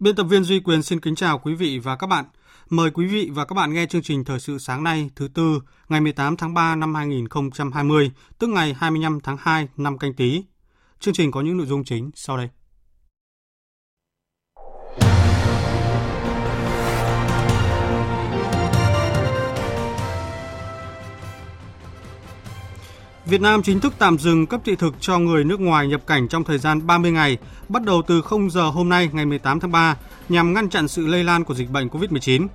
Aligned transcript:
Biên 0.00 0.16
tập 0.16 0.24
viên 0.24 0.44
Duy 0.44 0.60
Quyền 0.60 0.82
xin 0.82 1.00
kính 1.00 1.14
chào 1.14 1.38
quý 1.38 1.54
vị 1.54 1.78
và 1.78 1.96
các 1.96 2.06
bạn. 2.06 2.24
Mời 2.70 2.90
quý 2.90 3.06
vị 3.06 3.30
và 3.32 3.44
các 3.44 3.54
bạn 3.54 3.74
nghe 3.74 3.86
chương 3.86 4.02
trình 4.02 4.24
thời 4.24 4.40
sự 4.40 4.58
sáng 4.58 4.84
nay 4.84 5.10
thứ 5.16 5.28
tư 5.28 5.60
ngày 5.88 6.00
18 6.00 6.36
tháng 6.36 6.54
3 6.54 6.74
năm 6.74 6.94
2020, 6.94 8.10
tức 8.38 8.46
ngày 8.46 8.74
25 8.78 9.20
tháng 9.20 9.36
2 9.40 9.68
năm 9.76 9.98
canh 9.98 10.14
tí. 10.14 10.42
Chương 11.00 11.14
trình 11.14 11.30
có 11.30 11.40
những 11.40 11.56
nội 11.56 11.66
dung 11.66 11.84
chính 11.84 12.10
sau 12.14 12.36
đây. 12.36 12.48
Việt 23.28 23.40
Nam 23.40 23.62
chính 23.62 23.80
thức 23.80 23.92
tạm 23.98 24.18
dừng 24.18 24.46
cấp 24.46 24.60
thị 24.64 24.76
thực 24.76 24.94
cho 25.00 25.18
người 25.18 25.44
nước 25.44 25.60
ngoài 25.60 25.88
nhập 25.88 26.00
cảnh 26.06 26.28
trong 26.28 26.44
thời 26.44 26.58
gian 26.58 26.86
30 26.86 27.12
ngày, 27.12 27.38
bắt 27.68 27.84
đầu 27.84 28.02
từ 28.06 28.22
0 28.22 28.50
giờ 28.50 28.62
hôm 28.62 28.88
nay 28.88 29.08
ngày 29.12 29.26
18 29.26 29.60
tháng 29.60 29.72
3, 29.72 29.96
nhằm 30.28 30.54
ngăn 30.54 30.68
chặn 30.68 30.88
sự 30.88 31.06
lây 31.06 31.24
lan 31.24 31.44
của 31.44 31.54
dịch 31.54 31.70
bệnh 31.70 31.88
COVID-19. 31.88 32.46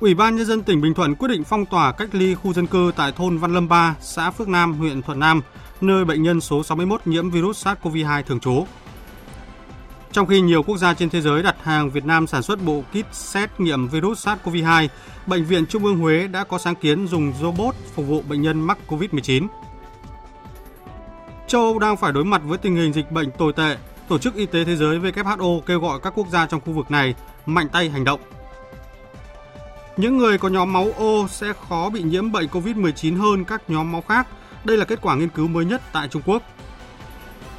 Ủy 0.00 0.14
ban 0.14 0.36
Nhân 0.36 0.46
dân 0.46 0.62
tỉnh 0.62 0.80
Bình 0.80 0.94
Thuận 0.94 1.14
quyết 1.14 1.28
định 1.28 1.44
phong 1.44 1.66
tỏa 1.66 1.92
cách 1.92 2.08
ly 2.12 2.34
khu 2.34 2.52
dân 2.52 2.66
cư 2.66 2.92
tại 2.96 3.12
thôn 3.12 3.38
Văn 3.38 3.54
Lâm 3.54 3.68
3, 3.68 3.96
xã 4.00 4.30
Phước 4.30 4.48
Nam, 4.48 4.72
huyện 4.72 5.02
Thuận 5.02 5.20
Nam, 5.20 5.42
nơi 5.80 6.04
bệnh 6.04 6.22
nhân 6.22 6.40
số 6.40 6.62
61 6.62 7.00
nhiễm 7.04 7.30
virus 7.30 7.66
SARS-CoV-2 7.66 8.22
thường 8.22 8.40
trú. 8.40 8.64
Trong 10.12 10.26
khi 10.26 10.40
nhiều 10.40 10.62
quốc 10.62 10.76
gia 10.76 10.94
trên 10.94 11.10
thế 11.10 11.20
giới 11.20 11.42
đặt 11.42 11.56
hàng 11.62 11.90
Việt 11.90 12.04
Nam 12.04 12.26
sản 12.26 12.42
xuất 12.42 12.64
bộ 12.64 12.82
kit 12.90 13.14
xét 13.14 13.60
nghiệm 13.60 13.88
virus 13.88 14.28
SARS-CoV-2, 14.28 14.88
Bệnh 15.26 15.44
viện 15.44 15.66
Trung 15.66 15.84
ương 15.84 15.98
Huế 15.98 16.26
đã 16.26 16.44
có 16.44 16.58
sáng 16.58 16.74
kiến 16.74 17.06
dùng 17.06 17.32
robot 17.40 17.74
phục 17.94 18.06
vụ 18.06 18.22
bệnh 18.28 18.42
nhân 18.42 18.60
mắc 18.60 18.78
COVID-19. 18.88 19.46
Châu 21.48 21.62
Âu 21.62 21.78
đang 21.78 21.96
phải 21.96 22.12
đối 22.12 22.24
mặt 22.24 22.42
với 22.44 22.58
tình 22.58 22.76
hình 22.76 22.92
dịch 22.92 23.10
bệnh 23.10 23.30
tồi 23.30 23.52
tệ. 23.52 23.76
Tổ 24.08 24.18
chức 24.18 24.34
Y 24.34 24.46
tế 24.46 24.64
Thế 24.64 24.76
giới 24.76 24.98
WHO 24.98 25.60
kêu 25.60 25.80
gọi 25.80 26.00
các 26.02 26.12
quốc 26.16 26.28
gia 26.28 26.46
trong 26.46 26.60
khu 26.60 26.72
vực 26.72 26.90
này 26.90 27.14
mạnh 27.46 27.68
tay 27.68 27.88
hành 27.88 28.04
động. 28.04 28.20
Những 29.96 30.18
người 30.18 30.38
có 30.38 30.48
nhóm 30.48 30.72
máu 30.72 30.92
O 30.98 31.26
sẽ 31.28 31.52
khó 31.68 31.90
bị 31.90 32.02
nhiễm 32.02 32.32
bệnh 32.32 32.46
COVID-19 32.46 33.18
hơn 33.18 33.44
các 33.44 33.62
nhóm 33.68 33.92
máu 33.92 34.02
khác. 34.08 34.28
Đây 34.64 34.76
là 34.76 34.84
kết 34.84 34.98
quả 35.02 35.16
nghiên 35.16 35.28
cứu 35.28 35.48
mới 35.48 35.64
nhất 35.64 35.82
tại 35.92 36.08
Trung 36.08 36.22
Quốc. 36.26 36.42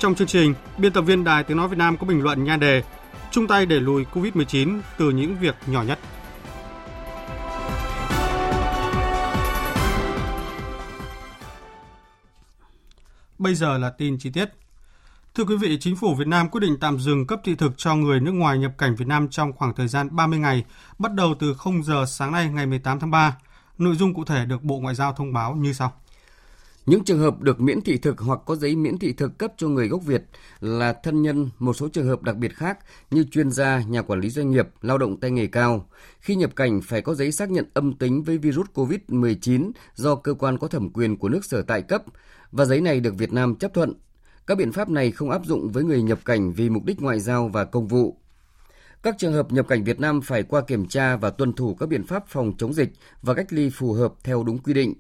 Trong 0.02 0.16
chương 0.16 0.28
trình, 0.28 0.54
biên 0.78 0.94
tập 0.94 1.02
viên 1.02 1.24
Đài 1.24 1.44
Tiếng 1.44 1.58
Nói 1.58 1.68
Việt 1.68 1.78
Nam 1.78 1.98
có 1.98 2.08
bình 2.08 2.24
luận 2.24 2.44
nhan 2.44 2.60
đề 2.60 2.84
Chung 3.32 3.48
tay 3.48 3.66
để 3.66 3.80
lùi 3.80 4.06
COVID-19 4.14 4.80
từ 4.98 5.10
những 5.10 5.36
việc 5.40 5.56
nhỏ 5.68 5.84
nhất. 5.84 6.00
Bây 13.38 13.56
giờ 13.56 13.78
là 13.78 13.90
tin 13.90 14.18
chi 14.20 14.30
tiết. 14.30 14.50
Thưa 15.36 15.44
quý 15.44 15.58
vị, 15.58 15.78
Chính 15.80 15.96
phủ 15.96 16.16
Việt 16.16 16.28
Nam 16.28 16.50
quyết 16.50 16.62
định 16.62 16.78
tạm 16.80 17.00
dừng 17.00 17.28
cấp 17.28 17.40
thị 17.44 17.56
thực 17.56 17.78
cho 17.78 17.96
người 17.96 18.20
nước 18.20 18.32
ngoài 18.32 18.58
nhập 18.58 18.72
cảnh 18.78 18.96
Việt 18.96 19.08
Nam 19.08 19.28
trong 19.30 19.54
khoảng 19.54 19.76
thời 19.76 19.88
gian 19.88 20.16
30 20.16 20.40
ngày, 20.40 20.64
bắt 21.00 21.14
đầu 21.14 21.36
từ 21.40 21.54
0 21.54 21.84
giờ 21.84 22.06
sáng 22.08 22.32
nay 22.32 22.50
ngày 22.50 22.66
18 22.66 23.00
tháng 23.00 23.12
3. 23.12 23.38
Nội 23.78 23.96
dung 23.96 24.14
cụ 24.14 24.26
thể 24.26 24.46
được 24.46 24.64
Bộ 24.64 24.80
Ngoại 24.80 24.96
giao 24.96 25.14
thông 25.14 25.34
báo 25.34 25.56
như 25.56 25.74
sau. 25.74 25.94
Những 26.86 27.04
trường 27.04 27.20
hợp 27.20 27.42
được 27.42 27.62
miễn 27.62 27.82
thị 27.82 27.98
thực 27.98 28.20
hoặc 28.20 28.40
có 28.46 28.56
giấy 28.56 28.76
miễn 28.76 28.98
thị 28.98 29.14
thực 29.14 29.38
cấp 29.38 29.54
cho 29.58 29.68
người 29.68 29.88
gốc 29.88 30.02
Việt 30.06 30.24
là 30.60 30.94
thân 30.94 31.22
nhân 31.22 31.50
một 31.60 31.74
số 31.74 31.88
trường 31.88 32.08
hợp 32.08 32.24
đặc 32.24 32.38
biệt 32.38 32.56
khác 32.56 32.80
như 33.12 33.24
chuyên 33.32 33.52
gia, 33.52 33.80
nhà 33.80 34.02
quản 34.02 34.20
lý 34.20 34.30
doanh 34.30 34.52
nghiệp, 34.52 34.68
lao 34.82 34.98
động 34.98 35.20
tay 35.20 35.32
nghề 35.32 35.48
cao. 35.48 35.88
Khi 36.20 36.36
nhập 36.36 36.56
cảnh 36.56 36.82
phải 36.82 37.02
có 37.02 37.14
giấy 37.14 37.32
xác 37.32 37.52
nhận 37.52 37.66
âm 37.74 37.94
tính 37.94 38.24
với 38.24 38.38
virus 38.38 38.68
COVID-19 38.74 39.72
do 39.96 40.16
cơ 40.16 40.34
quan 40.34 40.58
có 40.58 40.68
thẩm 40.68 40.90
quyền 40.90 41.18
của 41.18 41.30
nước 41.30 41.46
sở 41.46 41.62
tại 41.62 41.82
cấp 41.82 42.04
và 42.52 42.66
giấy 42.66 42.82
này 42.82 43.00
được 43.00 43.16
Việt 43.18 43.34
Nam 43.34 43.56
chấp 43.56 43.74
thuận. 43.74 43.94
Các 44.48 44.58
biện 44.58 44.72
pháp 44.72 44.90
này 44.90 45.12
không 45.12 45.30
áp 45.30 45.46
dụng 45.46 45.72
với 45.72 45.84
người 45.84 46.02
nhập 46.02 46.20
cảnh 46.26 46.54
vì 46.54 46.70
mục 46.70 46.86
đích 46.86 47.02
ngoại 47.02 47.20
giao 47.20 47.48
và 47.48 47.66
công 47.66 47.88
vụ. 47.88 48.18
Các 49.04 49.16
trường 49.18 49.34
hợp 49.34 49.52
nhập 49.52 49.68
cảnh 49.68 49.84
Việt 49.84 50.00
Nam 50.00 50.22
phải 50.22 50.44
qua 50.44 50.62
kiểm 50.62 50.88
tra 50.88 51.16
và 51.16 51.30
tuân 51.30 51.54
thủ 51.54 51.76
các 51.76 51.90
biện 51.90 52.04
pháp 52.04 52.24
phòng 52.28 52.54
chống 52.58 52.74
dịch 52.74 52.90
và 53.22 53.34
cách 53.34 53.54
ly 53.54 53.70
phù 53.70 53.94
hợp 53.94 54.14
theo 54.24 54.44
đúng 54.44 54.58
quy 54.58 54.74
định. 54.74 54.94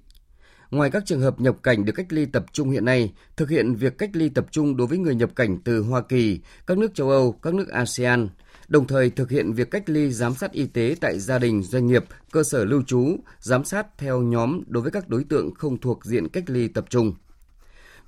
Ngoài 0.72 0.90
các 0.92 1.06
trường 1.06 1.22
hợp 1.22 1.42
nhập 1.42 1.56
cảnh 1.64 1.86
được 1.86 1.94
cách 1.94 2.14
ly 2.14 2.26
tập 2.26 2.46
trung 2.52 2.70
hiện 2.70 2.86
nay, 2.86 3.14
thực 3.38 3.50
hiện 3.50 3.76
việc 3.76 3.98
cách 3.98 4.10
ly 4.14 4.30
tập 4.30 4.46
trung 4.52 4.78
đối 4.78 4.88
với 4.88 4.98
người 4.98 5.16
nhập 5.16 5.36
cảnh 5.36 5.58
từ 5.64 5.82
Hoa 5.82 6.02
Kỳ, 6.02 6.40
các 6.68 6.78
nước 6.78 6.96
châu 6.96 7.10
Âu, 7.10 7.32
các 7.32 7.54
nước 7.54 7.70
ASEAN, 7.70 8.30
đồng 8.68 8.88
thời 8.88 9.10
thực 9.10 9.30
hiện 9.30 9.54
việc 9.54 9.72
cách 9.72 9.84
ly 9.90 10.12
giám 10.12 10.34
sát 10.34 10.52
y 10.52 10.68
tế 10.68 10.96
tại 11.02 11.20
gia 11.20 11.40
đình, 11.40 11.64
doanh 11.64 11.88
nghiệp, 11.88 12.06
cơ 12.32 12.44
sở 12.44 12.66
lưu 12.66 12.84
trú, 12.88 13.18
giám 13.40 13.64
sát 13.64 13.88
theo 13.98 14.22
nhóm 14.22 14.62
đối 14.68 14.84
với 14.84 14.92
các 14.92 15.10
đối 15.10 15.24
tượng 15.24 15.54
không 15.54 15.78
thuộc 15.78 16.06
diện 16.06 16.30
cách 16.30 16.44
ly 16.48 16.68
tập 16.68 16.86
trung. 16.90 17.14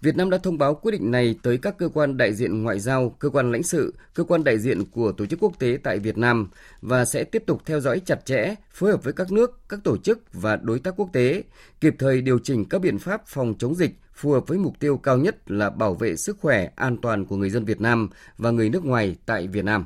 Việt 0.03 0.15
Nam 0.15 0.29
đã 0.29 0.37
thông 0.37 0.57
báo 0.57 0.75
quyết 0.75 0.91
định 0.91 1.11
này 1.11 1.35
tới 1.43 1.57
các 1.57 1.77
cơ 1.77 1.89
quan 1.89 2.17
đại 2.17 2.33
diện 2.33 2.63
ngoại 2.63 2.79
giao, 2.79 3.09
cơ 3.09 3.29
quan 3.29 3.51
lãnh 3.51 3.63
sự, 3.63 3.93
cơ 4.13 4.23
quan 4.23 4.43
đại 4.43 4.59
diện 4.59 4.85
của 4.85 5.11
tổ 5.11 5.25
chức 5.25 5.39
quốc 5.41 5.59
tế 5.59 5.77
tại 5.83 5.99
Việt 5.99 6.17
Nam 6.17 6.49
và 6.81 7.05
sẽ 7.05 7.23
tiếp 7.23 7.43
tục 7.47 7.61
theo 7.65 7.79
dõi 7.79 8.01
chặt 8.05 8.25
chẽ, 8.25 8.55
phối 8.71 8.91
hợp 8.91 9.03
với 9.03 9.13
các 9.13 9.31
nước, 9.31 9.59
các 9.69 9.79
tổ 9.83 9.97
chức 9.97 10.33
và 10.33 10.55
đối 10.55 10.79
tác 10.79 10.93
quốc 10.97 11.09
tế, 11.13 11.43
kịp 11.81 11.95
thời 11.99 12.21
điều 12.21 12.39
chỉnh 12.39 12.65
các 12.65 12.81
biện 12.81 12.99
pháp 12.99 13.27
phòng 13.27 13.53
chống 13.59 13.75
dịch 13.75 13.91
phù 14.13 14.31
hợp 14.31 14.47
với 14.47 14.57
mục 14.57 14.79
tiêu 14.79 14.97
cao 14.97 15.17
nhất 15.17 15.51
là 15.51 15.69
bảo 15.69 15.93
vệ 15.93 16.15
sức 16.15 16.37
khỏe, 16.39 16.69
an 16.75 16.97
toàn 16.97 17.25
của 17.25 17.35
người 17.35 17.49
dân 17.49 17.65
Việt 17.65 17.81
Nam 17.81 18.09
và 18.37 18.51
người 18.51 18.69
nước 18.69 18.85
ngoài 18.85 19.15
tại 19.25 19.47
Việt 19.47 19.65
Nam. 19.65 19.85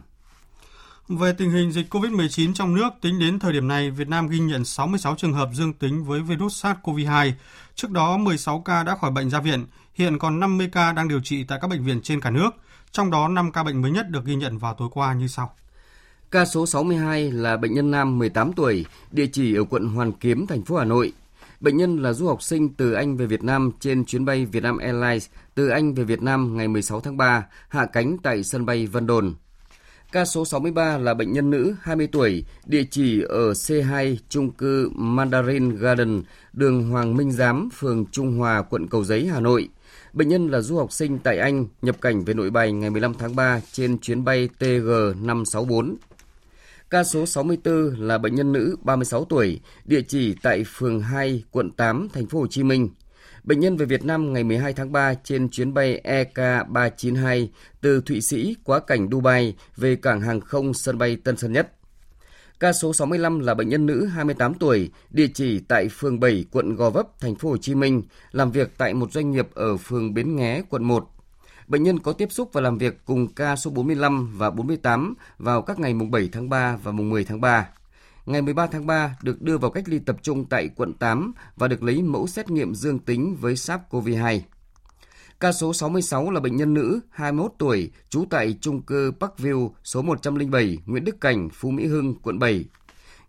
Về 1.10 1.34
tình 1.34 1.52
hình 1.52 1.72
dịch 1.72 1.94
COVID-19 1.94 2.54
trong 2.54 2.76
nước, 2.76 2.90
tính 3.02 3.20
đến 3.20 3.40
thời 3.40 3.54
điểm 3.54 3.68
này, 3.68 3.92
Việt 3.92 4.08
Nam 4.08 4.28
ghi 4.28 4.40
nhận 4.40 4.66
66 4.66 5.16
trường 5.16 5.34
hợp 5.34 5.50
dương 5.54 5.74
tính 5.74 6.04
với 6.04 6.22
virus 6.22 6.66
SARS-CoV-2. 6.66 7.32
Trước 7.76 7.92
đó, 7.92 8.18
16 8.18 8.62
ca 8.62 8.84
đã 8.84 8.96
khỏi 8.96 9.12
bệnh 9.12 9.30
ra 9.30 9.40
viện, 9.40 9.66
hiện 9.94 10.20
còn 10.20 10.40
50 10.40 10.70
ca 10.72 10.92
đang 10.92 11.08
điều 11.08 11.20
trị 11.20 11.44
tại 11.44 11.60
các 11.62 11.68
bệnh 11.68 11.84
viện 11.84 12.02
trên 12.02 12.22
cả 12.22 12.30
nước. 12.30 12.50
Trong 12.92 13.12
đó, 13.12 13.28
5 13.28 13.52
ca 13.52 13.64
bệnh 13.64 13.82
mới 13.82 13.92
nhất 13.92 14.10
được 14.10 14.26
ghi 14.26 14.36
nhận 14.36 14.58
vào 14.58 14.74
tối 14.74 14.90
qua 14.92 15.14
như 15.14 15.28
sau. 15.28 15.54
Ca 16.32 16.46
số 16.46 16.66
62 16.66 17.32
là 17.32 17.58
bệnh 17.58 17.74
nhân 17.74 17.92
nam 17.92 18.20
18 18.20 18.54
tuổi, 18.54 18.86
địa 19.12 19.28
chỉ 19.34 19.56
ở 19.56 19.64
quận 19.64 19.88
Hoàn 19.88 20.12
Kiếm, 20.12 20.48
thành 20.48 20.66
phố 20.66 20.78
Hà 20.78 20.86
Nội. 20.86 21.14
Bệnh 21.60 21.78
nhân 21.78 21.98
là 21.98 22.14
du 22.14 22.28
học 22.28 22.42
sinh 22.44 22.74
từ 22.74 22.94
Anh 22.94 23.18
về 23.18 23.26
Việt 23.26 23.44
Nam 23.44 23.72
trên 23.80 24.06
chuyến 24.06 24.26
bay 24.26 24.46
Vietnam 24.46 24.78
Airlines 24.78 25.28
từ 25.56 25.70
Anh 25.70 25.94
về 25.94 26.04
Việt 26.04 26.22
Nam 26.22 26.58
ngày 26.58 26.68
16 26.68 27.02
tháng 27.02 27.18
3, 27.18 27.46
hạ 27.70 27.86
cánh 27.86 28.18
tại 28.24 28.44
sân 28.44 28.66
bay 28.66 28.88
Vân 28.88 29.08
Đồn. 29.08 29.34
Ca 30.12 30.26
số 30.26 30.46
63 30.46 30.98
là 30.98 31.14
bệnh 31.14 31.34
nhân 31.34 31.50
nữ 31.50 31.76
20 31.82 32.08
tuổi, 32.12 32.46
địa 32.66 32.84
chỉ 32.92 33.22
ở 33.22 33.52
C2 33.52 34.16
trung 34.30 34.52
cư 34.52 34.90
Mandarin 34.96 35.78
Garden, 35.78 36.24
đường 36.54 36.90
Hoàng 36.90 37.18
Minh 37.18 37.32
Giám, 37.32 37.70
phường 37.74 38.06
Trung 38.12 38.38
Hòa, 38.38 38.62
quận 38.62 38.88
Cầu 38.88 39.04
Giấy, 39.04 39.28
Hà 39.28 39.40
Nội. 39.40 39.70
Bệnh 40.14 40.28
nhân 40.28 40.48
là 40.48 40.62
du 40.62 40.78
học 40.78 40.92
sinh 40.92 41.20
tại 41.20 41.40
Anh, 41.40 41.66
nhập 41.82 42.02
cảnh 42.02 42.24
về 42.24 42.34
nội 42.34 42.50
bài 42.50 42.72
ngày 42.72 42.90
15 42.90 43.14
tháng 43.14 43.36
3 43.36 43.62
trên 43.72 43.98
chuyến 44.00 44.24
bay 44.24 44.50
TG564. 44.60 45.96
Ca 46.90 47.04
số 47.04 47.26
64 47.26 47.96
là 48.00 48.18
bệnh 48.18 48.36
nhân 48.36 48.52
nữ 48.52 48.76
36 48.82 49.26
tuổi, 49.26 49.60
địa 49.86 50.02
chỉ 50.08 50.36
tại 50.42 50.64
phường 50.68 51.02
2, 51.02 51.44
quận 51.52 51.72
8, 51.72 52.08
thành 52.14 52.26
phố 52.26 52.40
Hồ 52.40 52.48
Chí 52.48 52.64
Minh. 52.64 52.90
Bệnh 53.48 53.60
nhân 53.60 53.78
về 53.78 53.86
Việt 53.86 54.06
Nam 54.06 54.34
ngày 54.34 54.44
12 54.44 54.74
tháng 54.74 54.92
3 54.92 55.14
trên 55.14 55.50
chuyến 55.50 55.74
bay 55.74 56.02
EK392 56.04 57.48
từ 57.82 58.02
Thụy 58.02 58.22
Sĩ 58.22 58.56
quá 58.64 58.80
cảnh 58.80 59.08
Dubai 59.12 59.56
về 59.78 59.96
cảng 59.96 60.22
hàng 60.22 60.42
không 60.42 60.74
sân 60.74 60.98
bay 60.98 61.16
Tân 61.16 61.38
Sơn 61.38 61.54
Nhất. 61.54 61.72
Ca 62.60 62.74
số 62.74 62.94
65 62.94 63.40
là 63.40 63.54
bệnh 63.54 63.70
nhân 63.70 63.86
nữ 63.86 64.06
28 64.06 64.54
tuổi, 64.54 64.92
địa 65.10 65.28
chỉ 65.34 65.60
tại 65.60 65.88
phường 65.90 66.20
7, 66.20 66.46
quận 66.52 66.76
Gò 66.76 66.90
Vấp, 66.90 67.20
thành 67.20 67.36
phố 67.36 67.50
Hồ 67.50 67.58
Chí 67.58 67.76
Minh, 67.76 68.04
làm 68.32 68.52
việc 68.52 68.72
tại 68.78 68.94
một 68.94 69.12
doanh 69.12 69.32
nghiệp 69.32 69.48
ở 69.54 69.78
phường 69.78 70.14
Bến 70.14 70.36
Nghé, 70.36 70.62
quận 70.70 70.84
1. 70.84 71.10
Bệnh 71.68 71.84
nhân 71.84 72.00
có 72.00 72.14
tiếp 72.14 72.32
xúc 72.32 72.50
và 72.54 72.62
làm 72.62 72.78
việc 72.78 72.98
cùng 73.06 73.34
ca 73.34 73.56
số 73.56 73.72
45 73.72 74.38
và 74.38 74.50
48 74.50 75.14
vào 75.38 75.62
các 75.62 75.80
ngày 75.80 75.94
mùng 75.94 76.12
7 76.12 76.30
tháng 76.32 76.50
3 76.50 76.78
và 76.84 76.92
mùng 76.92 77.10
10 77.10 77.24
tháng 77.24 77.42
3 77.42 77.68
ngày 78.28 78.42
13 78.42 78.68
tháng 78.68 78.88
3 78.88 79.18
được 79.22 79.42
đưa 79.42 79.58
vào 79.58 79.72
cách 79.72 79.90
ly 79.90 80.00
tập 80.00 80.16
trung 80.22 80.46
tại 80.46 80.70
quận 80.76 80.94
8 80.94 81.34
và 81.56 81.68
được 81.68 81.84
lấy 81.84 82.02
mẫu 82.02 82.28
xét 82.28 82.50
nghiệm 82.50 82.76
dương 82.76 83.00
tính 83.00 83.36
với 83.40 83.54
SARS-CoV-2. 83.54 84.40
Ca 85.40 85.52
số 85.52 85.74
66 85.74 86.32
là 86.32 86.40
bệnh 86.40 86.56
nhân 86.56 86.74
nữ, 86.74 87.00
21 87.10 87.52
tuổi, 87.58 87.92
trú 88.10 88.26
tại 88.30 88.58
trung 88.62 88.82
cư 88.82 89.12
Parkview 89.20 89.70
số 89.84 90.02
107 90.02 90.78
Nguyễn 90.86 91.04
Đức 91.04 91.22
Cảnh, 91.22 91.50
Phú 91.54 91.72
Mỹ 91.72 91.86
Hưng, 91.86 92.16
quận 92.22 92.40
7. 92.40 92.66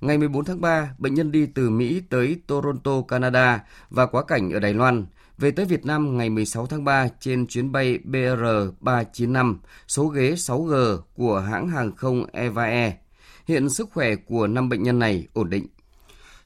Ngày 0.00 0.18
14 0.18 0.44
tháng 0.44 0.60
3, 0.60 0.94
bệnh 0.98 1.14
nhân 1.14 1.32
đi 1.32 1.46
từ 1.46 1.70
Mỹ 1.70 2.02
tới 2.10 2.40
Toronto, 2.46 3.02
Canada 3.08 3.64
và 3.90 4.06
quá 4.06 4.24
cảnh 4.24 4.50
ở 4.50 4.60
Đài 4.60 4.74
Loan, 4.74 5.06
về 5.38 5.50
tới 5.50 5.64
Việt 5.66 5.86
Nam 5.86 6.16
ngày 6.16 6.30
16 6.30 6.66
tháng 6.66 6.84
3 6.84 7.08
trên 7.20 7.46
chuyến 7.46 7.72
bay 7.72 7.98
BR395 8.04 9.56
số 9.88 10.06
ghế 10.06 10.34
6G 10.34 10.98
của 11.14 11.40
hãng 11.40 11.68
hàng 11.68 11.96
không 11.96 12.26
Evae. 12.32 13.07
Hiện 13.48 13.70
sức 13.70 13.88
khỏe 13.92 14.16
của 14.16 14.46
5 14.46 14.68
bệnh 14.68 14.82
nhân 14.82 14.98
này 14.98 15.26
ổn 15.32 15.50
định. 15.50 15.66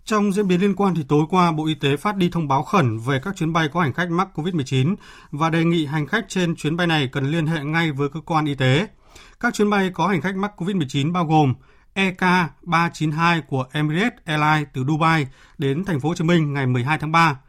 Trong 0.05 0.33
diễn 0.33 0.49
biến 0.49 0.61
liên 0.61 0.75
quan 0.75 0.95
thì 0.95 1.03
tối 1.09 1.25
qua 1.31 1.53
Bộ 1.53 1.67
Y 1.67 1.75
tế 1.75 1.97
phát 1.97 2.17
đi 2.17 2.29
thông 2.33 2.49
báo 2.49 2.63
khẩn 2.63 2.99
về 2.99 3.21
các 3.25 3.37
chuyến 3.37 3.53
bay 3.53 3.69
có 3.73 3.81
hành 3.81 3.93
khách 3.93 4.11
mắc 4.11 4.29
COVID-19 4.35 4.97
và 5.31 5.51
đề 5.51 5.65
nghị 5.65 5.87
hành 5.87 6.07
khách 6.07 6.25
trên 6.29 6.57
chuyến 6.57 6.77
bay 6.77 6.87
này 6.87 7.09
cần 7.13 7.31
liên 7.31 7.47
hệ 7.47 7.65
ngay 7.65 7.93
với 7.93 8.09
cơ 8.09 8.21
quan 8.21 8.45
y 8.45 8.55
tế. 8.55 8.89
Các 9.41 9.55
chuyến 9.55 9.71
bay 9.71 9.91
có 9.95 10.09
hành 10.09 10.21
khách 10.21 10.37
mắc 10.37 10.53
COVID-19 10.57 11.13
bao 11.13 11.27
gồm 11.27 11.55
EK392 11.95 13.43
của 13.49 13.67
Emirates 13.73 14.19
Airlines 14.25 14.69
từ 14.75 14.85
Dubai 14.85 15.27
đến 15.59 15.85
thành 15.85 16.01
phố 16.01 16.09
Hồ 16.09 16.15
Chí 16.15 16.25
Minh 16.25 16.55
ngày 16.55 16.67
12 16.67 16.99
tháng 16.99 17.13
3, 17.13 17.41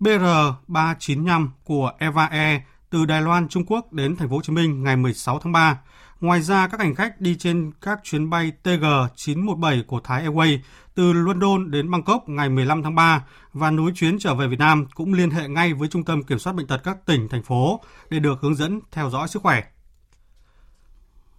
BR395 0.00 1.48
của 1.64 1.92
Eva 1.98 2.26
Air 2.26 2.60
từ 2.90 3.04
Đài 3.04 3.22
Loan, 3.22 3.48
Trung 3.48 3.64
Quốc 3.66 3.92
đến 3.92 4.16
thành 4.16 4.28
phố 4.28 4.36
Hồ 4.36 4.42
Chí 4.42 4.52
Minh 4.52 4.82
ngày 4.82 4.96
16 4.96 5.38
tháng 5.38 5.52
3. 5.52 5.78
Ngoài 6.22 6.42
ra, 6.42 6.68
các 6.68 6.80
hành 6.80 6.94
khách 6.94 7.20
đi 7.20 7.36
trên 7.38 7.70
các 7.80 8.00
chuyến 8.02 8.30
bay 8.30 8.52
TG917 8.64 9.84
của 9.86 10.00
Thái 10.00 10.26
Airways 10.26 10.58
từ 10.94 11.12
London 11.12 11.70
đến 11.70 11.90
Bangkok 11.90 12.28
ngày 12.28 12.48
15 12.48 12.82
tháng 12.82 12.94
3 12.94 13.24
và 13.52 13.70
nối 13.70 13.92
chuyến 13.94 14.18
trở 14.18 14.34
về 14.34 14.46
Việt 14.46 14.58
Nam 14.58 14.86
cũng 14.94 15.12
liên 15.12 15.30
hệ 15.30 15.48
ngay 15.48 15.74
với 15.74 15.88
Trung 15.88 16.04
tâm 16.04 16.22
Kiểm 16.22 16.38
soát 16.38 16.52
Bệnh 16.52 16.66
tật 16.66 16.80
các 16.84 17.06
tỉnh, 17.06 17.28
thành 17.28 17.42
phố 17.42 17.80
để 18.10 18.18
được 18.18 18.38
hướng 18.40 18.54
dẫn 18.54 18.80
theo 18.92 19.10
dõi 19.10 19.28
sức 19.28 19.42
khỏe. 19.42 19.62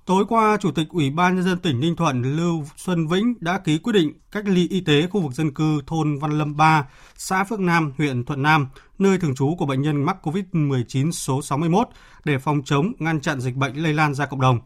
Tối 0.05 0.25
qua, 0.29 0.57
Chủ 0.61 0.71
tịch 0.71 0.87
Ủy 0.89 1.09
ban 1.09 1.35
Nhân 1.35 1.43
dân 1.43 1.59
tỉnh 1.59 1.79
Ninh 1.79 1.95
Thuận 1.95 2.37
Lưu 2.37 2.65
Xuân 2.77 3.07
Vĩnh 3.07 3.33
đã 3.39 3.57
ký 3.57 3.77
quyết 3.77 3.93
định 3.93 4.13
cách 4.31 4.43
ly 4.47 4.67
y 4.67 4.81
tế 4.81 5.07
khu 5.07 5.21
vực 5.21 5.31
dân 5.31 5.53
cư 5.53 5.81
thôn 5.87 6.19
Văn 6.19 6.37
Lâm 6.37 6.57
3, 6.57 6.85
xã 7.15 7.43
Phước 7.43 7.59
Nam, 7.59 7.93
huyện 7.97 8.25
Thuận 8.25 8.41
Nam, 8.41 8.67
nơi 8.99 9.17
thường 9.17 9.35
trú 9.35 9.55
của 9.55 9.65
bệnh 9.65 9.81
nhân 9.81 10.03
mắc 10.03 10.17
COVID-19 10.23 11.11
số 11.11 11.41
61 11.41 11.87
để 12.25 12.37
phòng 12.37 12.61
chống, 12.65 12.91
ngăn 12.99 13.21
chặn 13.21 13.39
dịch 13.39 13.55
bệnh 13.55 13.75
lây 13.75 13.93
lan 13.93 14.13
ra 14.13 14.25
cộng 14.25 14.41
đồng. 14.41 14.59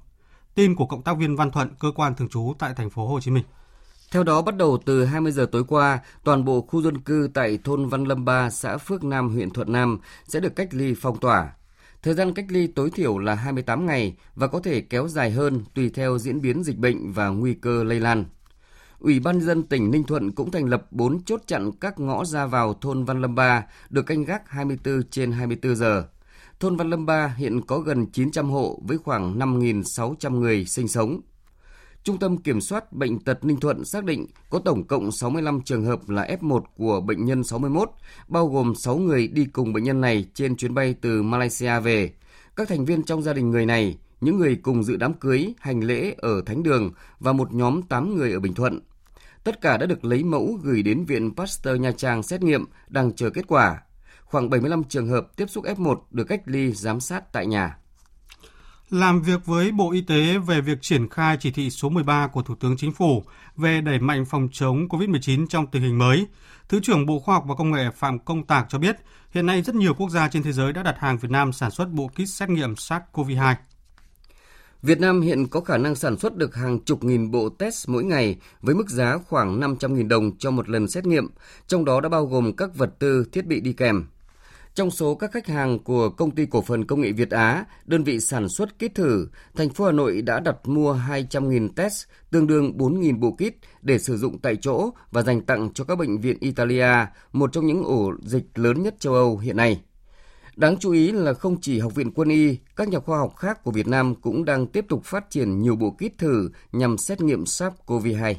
Tin 0.58 0.76
của 0.76 0.86
cộng 0.86 1.02
tác 1.02 1.18
viên 1.18 1.36
Văn 1.36 1.52
Thuận, 1.52 1.70
cơ 1.80 1.92
quan 1.96 2.16
thường 2.16 2.30
trú 2.30 2.54
tại 2.60 2.74
thành 2.74 2.90
phố 2.90 3.08
Hồ 3.08 3.20
Chí 3.20 3.32
Minh. 3.32 3.44
Theo 4.12 4.24
đó, 4.24 4.42
bắt 4.42 4.58
đầu 4.58 4.78
từ 4.86 5.06
20 5.06 5.32
giờ 5.32 5.46
tối 5.52 5.64
qua, 5.68 6.00
toàn 6.24 6.46
bộ 6.46 6.62
khu 6.62 6.82
dân 6.82 6.98
cư 7.02 7.30
tại 7.34 7.60
thôn 7.64 7.90
Văn 7.90 8.04
Lâm 8.04 8.26
3, 8.26 8.50
xã 8.50 8.78
Phước 8.78 9.04
Nam, 9.04 9.30
huyện 9.30 9.50
Thuận 9.50 9.72
Nam 9.72 10.00
sẽ 10.28 10.40
được 10.40 10.56
cách 10.56 10.68
ly 10.72 10.94
phong 11.02 11.20
tỏa. 11.20 11.54
Thời 12.04 12.14
gian 12.14 12.34
cách 12.34 12.46
ly 12.50 12.68
tối 12.68 12.92
thiểu 12.92 13.18
là 13.18 13.36
28 13.36 13.86
ngày 13.86 14.16
và 14.36 14.48
có 14.48 14.60
thể 14.60 14.82
kéo 14.82 15.08
dài 15.08 15.32
hơn 15.32 15.64
tùy 15.74 15.90
theo 15.90 16.18
diễn 16.18 16.42
biến 16.42 16.64
dịch 16.64 16.78
bệnh 16.78 17.12
và 17.12 17.28
nguy 17.28 17.54
cơ 17.54 17.84
lây 17.84 18.00
lan. 18.00 18.26
Ủy 19.00 19.20
ban 19.20 19.42
dân 19.42 19.64
tỉnh 19.64 19.92
Ninh 19.92 20.04
Thuận 20.04 20.32
cũng 20.32 20.52
thành 20.52 20.66
lập 20.66 20.88
4 20.92 21.24
chốt 21.24 21.42
chặn 21.48 21.72
các 21.72 22.00
ngõ 22.00 22.26
ra 22.26 22.46
vào 22.46 22.74
thôn 22.74 23.04
Văn 23.04 23.22
Lâm 23.22 23.36
3 23.36 23.64
được 23.90 24.06
canh 24.06 24.24
gác 24.24 24.50
24 24.50 25.04
trên 25.04 25.32
24 25.32 25.76
giờ. 25.76 26.04
Thôn 26.60 26.76
Văn 26.76 26.90
Lâm 26.90 27.06
3 27.06 27.36
hiện 27.38 27.62
có 27.62 27.80
gần 27.80 28.06
900 28.06 28.50
hộ 28.50 28.80
với 28.88 28.98
khoảng 28.98 29.40
5.600 29.40 30.40
người 30.40 30.66
sinh 30.66 30.88
sống. 30.88 31.22
Trung 32.04 32.18
tâm 32.18 32.38
Kiểm 32.38 32.62
soát 32.62 32.94
Bệnh 32.94 33.20
tật 33.20 33.46
Ninh 33.46 33.60
Thuận 33.60 33.86
xác 33.86 34.04
định 34.04 34.28
có 34.50 34.60
tổng 34.60 34.88
cộng 34.88 35.12
65 35.12 35.62
trường 35.62 35.86
hợp 35.86 36.10
là 36.10 36.28
F1 36.42 36.62
của 36.78 37.02
bệnh 37.02 37.26
nhân 37.26 37.44
61, 37.44 37.92
bao 38.28 38.48
gồm 38.48 38.76
6 38.76 38.98
người 38.98 39.28
đi 39.28 39.46
cùng 39.46 39.74
bệnh 39.74 39.84
nhân 39.84 40.02
này 40.02 40.26
trên 40.34 40.56
chuyến 40.56 40.74
bay 40.74 40.96
từ 41.02 41.24
Malaysia 41.24 41.80
về. 41.80 42.12
Các 42.56 42.68
thành 42.70 42.86
viên 42.86 43.04
trong 43.04 43.22
gia 43.22 43.34
đình 43.34 43.50
người 43.50 43.66
này, 43.66 43.98
những 44.22 44.38
người 44.38 44.56
cùng 44.56 44.84
dự 44.84 44.96
đám 44.96 45.14
cưới, 45.14 45.54
hành 45.60 45.84
lễ 45.84 46.16
ở 46.18 46.42
Thánh 46.46 46.64
Đường 46.64 46.92
và 47.20 47.34
một 47.34 47.54
nhóm 47.54 47.82
8 47.82 48.16
người 48.16 48.32
ở 48.32 48.40
Bình 48.40 48.54
Thuận. 48.54 48.80
Tất 49.44 49.62
cả 49.62 49.78
đã 49.78 49.86
được 49.86 50.06
lấy 50.06 50.24
mẫu 50.24 50.60
gửi 50.64 50.84
đến 50.84 51.06
Viện 51.06 51.36
Pasteur 51.36 51.80
Nha 51.80 51.92
Trang 51.92 52.24
xét 52.24 52.44
nghiệm, 52.44 52.66
đang 52.88 53.16
chờ 53.16 53.30
kết 53.30 53.48
quả. 53.48 53.82
Khoảng 54.30 54.50
75 54.50 54.84
trường 54.84 55.08
hợp 55.08 55.28
tiếp 55.36 55.50
xúc 55.50 55.66
F1 55.66 55.96
được 56.12 56.24
cách 56.24 56.42
ly 56.46 56.72
giám 56.72 57.00
sát 57.00 57.34
tại 57.34 57.48
nhà. 57.48 57.78
Làm 58.90 59.22
việc 59.22 59.46
với 59.46 59.72
Bộ 59.72 59.92
Y 59.92 60.02
tế 60.02 60.38
về 60.38 60.62
việc 60.62 60.82
triển 60.82 61.10
khai 61.10 61.38
chỉ 61.40 61.52
thị 61.52 61.70
số 61.70 61.90
13 61.90 62.28
của 62.28 62.42
Thủ 62.42 62.56
tướng 62.56 62.78
Chính 62.78 62.92
phủ 62.92 63.24
về 63.56 63.82
đẩy 63.82 64.00
mạnh 64.00 64.26
phòng 64.26 64.48
chống 64.52 64.88
COVID-19 64.88 65.48
trong 65.48 65.68
tình 65.68 65.82
hình 65.82 65.98
mới, 65.98 66.28
Thứ 66.70 66.80
trưởng 66.84 67.06
Bộ 67.06 67.20
Khoa 67.20 67.36
học 67.36 67.44
và 67.48 67.56
Công 67.56 67.72
nghệ 67.72 67.90
Phạm 67.96 68.20
Công 68.20 68.44
Tạc 68.44 68.66
cho 68.70 68.78
biết, 68.78 68.96
hiện 69.32 69.46
nay 69.46 69.62
rất 69.62 69.76
nhiều 69.76 69.94
quốc 69.94 70.10
gia 70.10 70.28
trên 70.28 70.44
thế 70.44 70.52
giới 70.52 70.74
đã 70.74 70.84
đặt 70.84 70.96
hàng 71.00 71.18
Việt 71.18 71.32
Nam 71.32 71.54
sản 71.54 71.72
xuất 71.72 71.92
bộ 71.92 72.08
kit 72.08 72.30
xét 72.30 72.50
nghiệm 72.50 72.74
SARS-CoV-2. 72.74 73.56
Việt 74.82 75.00
Nam 75.00 75.22
hiện 75.22 75.48
có 75.48 75.62
khả 75.62 75.78
năng 75.78 75.96
sản 75.96 76.18
xuất 76.18 76.36
được 76.36 76.56
hàng 76.56 76.80
chục 76.80 77.04
nghìn 77.04 77.32
bộ 77.32 77.50
test 77.50 77.90
mỗi 77.90 78.04
ngày 78.04 78.38
với 78.62 78.76
mức 78.76 78.90
giá 78.90 79.18
khoảng 79.28 79.60
500.000 79.60 80.08
đồng 80.08 80.38
cho 80.38 80.52
một 80.52 80.70
lần 80.70 80.88
xét 80.88 81.06
nghiệm, 81.06 81.28
trong 81.68 81.86
đó 81.86 82.02
đã 82.02 82.10
bao 82.10 82.26
gồm 82.26 82.56
các 82.56 82.76
vật 82.76 82.90
tư, 83.00 83.26
thiết 83.32 83.46
bị 83.46 83.60
đi 83.60 83.74
kèm. 83.74 84.06
Trong 84.78 84.92
số 84.92 85.16
các 85.16 85.32
khách 85.32 85.48
hàng 85.48 85.80
của 85.80 86.10
công 86.10 86.32
ty 86.32 86.46
cổ 86.46 86.62
phần 86.62 86.86
công 86.86 87.02
nghệ 87.02 87.12
Việt 87.12 87.32
Á, 87.32 87.66
đơn 87.86 88.04
vị 88.04 88.20
sản 88.20 88.50
xuất 88.50 88.70
kit 88.76 88.96
thử, 88.96 89.28
thành 89.56 89.70
phố 89.70 89.86
Hà 89.86 89.92
Nội 89.92 90.22
đã 90.22 90.40
đặt 90.40 90.56
mua 90.64 90.94
200.000 90.94 91.70
test, 91.76 92.06
tương 92.32 92.48
đương 92.48 92.78
4.000 92.78 93.20
bộ 93.20 93.32
kit 93.32 93.54
để 93.82 94.00
sử 94.00 94.18
dụng 94.18 94.40
tại 94.40 94.56
chỗ 94.56 94.90
và 95.12 95.22
dành 95.22 95.42
tặng 95.42 95.70
cho 95.74 95.84
các 95.84 95.98
bệnh 95.98 96.22
viện 96.22 96.38
Italia, 96.40 97.06
một 97.34 97.52
trong 97.54 97.68
những 97.68 97.84
ổ 97.84 98.14
dịch 98.22 98.46
lớn 98.56 98.84
nhất 98.84 98.96
châu 99.00 99.14
Âu 99.14 99.38
hiện 99.38 99.58
nay. 99.58 99.82
Đáng 100.56 100.78
chú 100.78 100.92
ý 100.92 101.12
là 101.12 101.34
không 101.34 101.62
chỉ 101.62 101.80
Học 101.80 101.96
viện 101.96 102.12
Quân 102.12 102.30
y, 102.30 102.58
các 102.76 102.88
nhà 102.88 103.00
khoa 103.00 103.20
học 103.20 103.36
khác 103.36 103.64
của 103.64 103.72
Việt 103.72 103.88
Nam 103.88 104.16
cũng 104.16 104.46
đang 104.46 104.68
tiếp 104.68 104.86
tục 104.90 105.02
phát 105.06 105.30
triển 105.30 105.62
nhiều 105.62 105.76
bộ 105.76 105.92
kit 105.92 106.18
thử 106.18 106.50
nhằm 106.72 106.98
xét 106.98 107.22
nghiệm 107.22 107.44
SARS-CoV-2. 107.44 108.34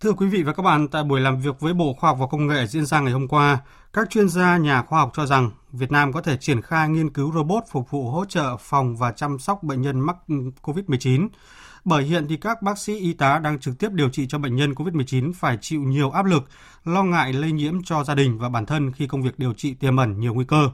Thưa 0.00 0.12
quý 0.12 0.26
vị 0.26 0.42
và 0.42 0.52
các 0.52 0.62
bạn, 0.62 0.88
tại 0.88 1.04
buổi 1.04 1.20
làm 1.20 1.40
việc 1.40 1.60
với 1.60 1.74
Bộ 1.74 1.94
Khoa 1.98 2.10
học 2.10 2.18
và 2.20 2.26
Công 2.26 2.46
nghệ 2.46 2.66
diễn 2.66 2.86
ra 2.86 3.00
ngày 3.00 3.12
hôm 3.12 3.28
qua, 3.28 3.58
các 3.92 4.10
chuyên 4.10 4.28
gia 4.28 4.56
nhà 4.56 4.82
khoa 4.82 4.98
học 4.98 5.12
cho 5.14 5.26
rằng 5.26 5.50
Việt 5.72 5.92
Nam 5.92 6.12
có 6.12 6.22
thể 6.22 6.36
triển 6.36 6.62
khai 6.62 6.88
nghiên 6.88 7.10
cứu 7.10 7.32
robot 7.32 7.62
phục 7.70 7.90
vụ 7.90 8.10
hỗ 8.10 8.24
trợ 8.24 8.56
phòng 8.56 8.96
và 8.96 9.12
chăm 9.12 9.38
sóc 9.38 9.62
bệnh 9.62 9.82
nhân 9.82 10.00
mắc 10.00 10.16
COVID-19. 10.62 11.28
Bởi 11.84 12.04
hiện 12.04 12.26
thì 12.28 12.36
các 12.36 12.62
bác 12.62 12.78
sĩ 12.78 12.98
y 12.98 13.12
tá 13.12 13.38
đang 13.38 13.58
trực 13.58 13.78
tiếp 13.78 13.92
điều 13.92 14.08
trị 14.08 14.26
cho 14.28 14.38
bệnh 14.38 14.56
nhân 14.56 14.72
COVID-19 14.72 15.32
phải 15.32 15.58
chịu 15.60 15.80
nhiều 15.80 16.10
áp 16.10 16.26
lực, 16.26 16.44
lo 16.84 17.02
ngại 17.02 17.32
lây 17.32 17.52
nhiễm 17.52 17.82
cho 17.84 18.04
gia 18.04 18.14
đình 18.14 18.38
và 18.38 18.48
bản 18.48 18.66
thân 18.66 18.92
khi 18.92 19.06
công 19.06 19.22
việc 19.22 19.38
điều 19.38 19.52
trị 19.52 19.74
tiềm 19.74 19.96
ẩn 19.96 20.20
nhiều 20.20 20.34
nguy 20.34 20.44
cơ. 20.44 20.70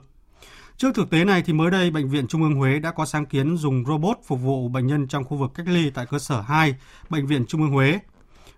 Trước 0.76 0.94
thực 0.94 1.10
tế 1.10 1.24
này 1.24 1.42
thì 1.46 1.52
mới 1.52 1.70
đây 1.70 1.90
Bệnh 1.90 2.08
viện 2.08 2.26
Trung 2.26 2.42
ương 2.42 2.54
Huế 2.54 2.78
đã 2.78 2.90
có 2.90 3.06
sáng 3.06 3.26
kiến 3.26 3.56
dùng 3.56 3.84
robot 3.86 4.16
phục 4.26 4.40
vụ 4.40 4.68
bệnh 4.68 4.86
nhân 4.86 5.08
trong 5.08 5.24
khu 5.24 5.36
vực 5.36 5.50
cách 5.54 5.66
ly 5.68 5.90
tại 5.90 6.06
cơ 6.06 6.18
sở 6.18 6.40
2, 6.40 6.74
Bệnh 7.08 7.26
viện 7.26 7.46
Trung 7.46 7.62
ương 7.62 7.72
Huế. 7.72 7.98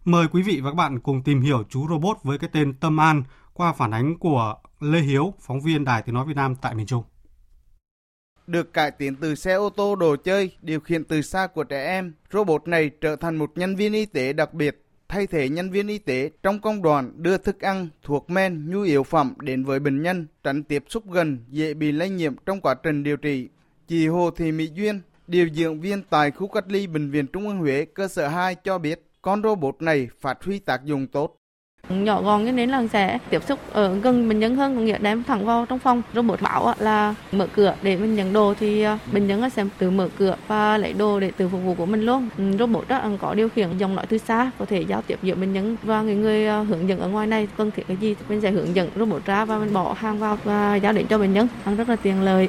Mời 0.06 0.26
quý 0.32 0.42
vị 0.42 0.60
và 0.60 0.70
các 0.70 0.74
bạn 0.74 1.00
cùng 1.00 1.22
tìm 1.22 1.40
hiểu 1.40 1.64
chú 1.68 1.88
robot 1.88 2.16
với 2.22 2.38
cái 2.38 2.50
tên 2.52 2.74
Tâm 2.80 3.00
An 3.00 3.22
qua 3.54 3.72
phản 3.72 3.90
ánh 3.90 4.18
của 4.18 4.54
Lê 4.80 5.00
Hiếu, 5.00 5.34
phóng 5.40 5.60
viên 5.60 5.84
Đài 5.84 6.02
Tiếng 6.02 6.14
Nói 6.14 6.24
Việt 6.26 6.36
Nam 6.36 6.54
tại 6.62 6.74
miền 6.74 6.86
Trung. 6.86 7.04
Được 8.46 8.72
cải 8.72 8.90
tiến 8.90 9.16
từ 9.16 9.34
xe 9.34 9.54
ô 9.54 9.70
tô 9.70 9.96
đồ 9.96 10.16
chơi, 10.16 10.50
điều 10.62 10.80
khiển 10.80 11.04
từ 11.04 11.22
xa 11.22 11.46
của 11.46 11.64
trẻ 11.64 11.86
em, 11.86 12.14
robot 12.32 12.68
này 12.68 12.90
trở 13.00 13.16
thành 13.16 13.36
một 13.36 13.52
nhân 13.54 13.76
viên 13.76 13.92
y 13.92 14.06
tế 14.06 14.32
đặc 14.32 14.54
biệt, 14.54 14.84
thay 15.08 15.26
thế 15.26 15.48
nhân 15.48 15.70
viên 15.70 15.88
y 15.88 15.98
tế 15.98 16.30
trong 16.42 16.60
công 16.60 16.82
đoàn 16.82 17.12
đưa 17.16 17.38
thức 17.38 17.60
ăn, 17.60 17.88
thuốc 18.02 18.30
men, 18.30 18.70
nhu 18.70 18.82
yếu 18.82 19.02
phẩm 19.02 19.34
đến 19.40 19.64
với 19.64 19.78
bệnh 19.78 20.02
nhân, 20.02 20.26
tránh 20.44 20.62
tiếp 20.62 20.84
xúc 20.88 21.10
gần, 21.10 21.44
dễ 21.48 21.74
bị 21.74 21.92
lây 21.92 22.10
nhiễm 22.10 22.34
trong 22.46 22.60
quá 22.60 22.74
trình 22.74 23.02
điều 23.02 23.16
trị. 23.16 23.48
Chị 23.88 24.08
Hồ 24.08 24.30
Thị 24.30 24.52
Mỹ 24.52 24.70
Duyên, 24.74 25.00
điều 25.26 25.48
dưỡng 25.48 25.80
viên 25.80 26.02
tại 26.10 26.30
khu 26.30 26.48
cách 26.48 26.64
ly 26.68 26.86
Bệnh 26.86 27.10
viện 27.10 27.26
Trung 27.26 27.48
ương 27.48 27.58
Huế 27.58 27.84
cơ 27.84 28.08
sở 28.08 28.28
2 28.28 28.54
cho 28.54 28.78
biết, 28.78 29.02
con 29.26 29.42
robot 29.42 29.76
này 29.80 30.08
phát 30.20 30.44
huy 30.44 30.58
tác 30.58 30.84
dụng 30.84 31.06
tốt. 31.06 31.36
Nhỏ 31.88 32.22
gọn 32.22 32.46
cho 32.46 32.52
nên 32.52 32.70
là 32.70 32.86
sẽ 32.86 33.18
tiếp 33.30 33.42
xúc 33.48 33.58
ở 33.72 33.94
gần 33.94 34.28
bệnh 34.28 34.38
nhân 34.38 34.56
hơn 34.56 34.76
có 34.76 34.80
nghĩa 34.80 34.98
đem 34.98 35.24
thẳng 35.24 35.46
vào 35.46 35.66
trong 35.66 35.78
phòng. 35.78 36.02
Robot 36.14 36.40
bảo 36.42 36.74
là 36.78 37.14
mở 37.32 37.46
cửa 37.56 37.76
để 37.82 37.96
mình 37.96 38.14
nhận 38.14 38.32
đồ 38.32 38.54
thì 38.60 38.82
à, 38.82 38.98
bệnh 39.12 39.26
nhân 39.26 39.50
sẽ 39.50 39.64
tự 39.78 39.90
mở 39.90 40.08
cửa 40.18 40.36
và 40.48 40.78
lấy 40.78 40.92
đồ 40.92 41.20
để 41.20 41.30
tự 41.30 41.48
phục 41.48 41.60
vụ 41.64 41.74
của 41.74 41.86
mình 41.86 42.02
luôn. 42.02 42.28
Ừ, 42.38 42.44
robot 42.58 42.88
đó 42.88 43.10
có 43.20 43.34
điều 43.34 43.48
khiển 43.48 43.78
dòng 43.78 43.94
nói 43.94 44.06
từ 44.08 44.18
xa 44.18 44.50
có 44.58 44.64
thể 44.64 44.80
giao 44.80 45.02
tiếp 45.02 45.18
giữa 45.22 45.34
bệnh 45.34 45.52
nhân 45.52 45.76
và 45.82 46.02
người 46.02 46.14
người 46.14 46.46
à, 46.46 46.60
hướng 46.60 46.88
dẫn 46.88 47.00
ở 47.00 47.08
ngoài 47.08 47.26
này. 47.26 47.48
Cần 47.56 47.70
thiết 47.70 47.86
cái 47.88 47.96
gì 47.96 48.16
mình 48.28 48.40
sẽ 48.40 48.50
hướng 48.50 48.74
dẫn 48.76 48.90
robot 48.96 49.24
ra 49.24 49.44
và 49.44 49.58
mình 49.58 49.72
bỏ 49.72 49.92
hàng 49.92 50.18
vào 50.18 50.38
và 50.44 50.76
giao 50.76 50.92
đến 50.92 51.06
cho 51.06 51.18
bệnh 51.18 51.32
nhân. 51.32 51.48
Rất 51.78 51.88
là 51.88 51.96
tiện 51.96 52.22
lợi. 52.22 52.48